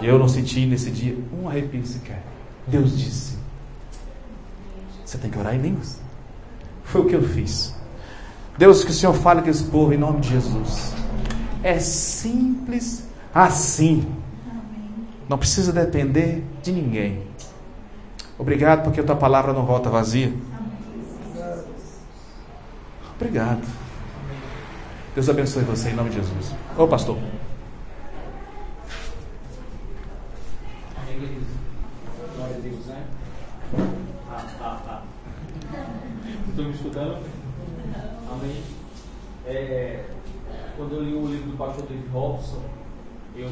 [0.00, 2.22] E eu não senti nesse dia um arrepio sequer.
[2.66, 3.33] Deus disse:
[5.04, 5.98] Você tem que orar em línguas.
[6.84, 7.74] Foi o que eu fiz.
[8.56, 10.94] Deus, que o Senhor fale com esse povo em nome de Jesus.
[11.62, 14.06] É simples assim.
[15.28, 17.26] Não precisa depender de ninguém.
[18.38, 20.32] Obrigado porque a tua palavra não volta vazia.
[23.16, 23.62] Obrigado.
[25.14, 26.52] Deus abençoe você em nome de Jesus.
[26.76, 27.16] Ô pastor.
[32.36, 33.04] Glória a Deus, né?
[34.28, 35.02] Ah, ah, ah.
[36.54, 37.18] Estão me escutando?
[38.30, 38.62] Amém.
[39.44, 40.04] É,
[40.76, 42.62] quando eu li o livro do pastor David Robson,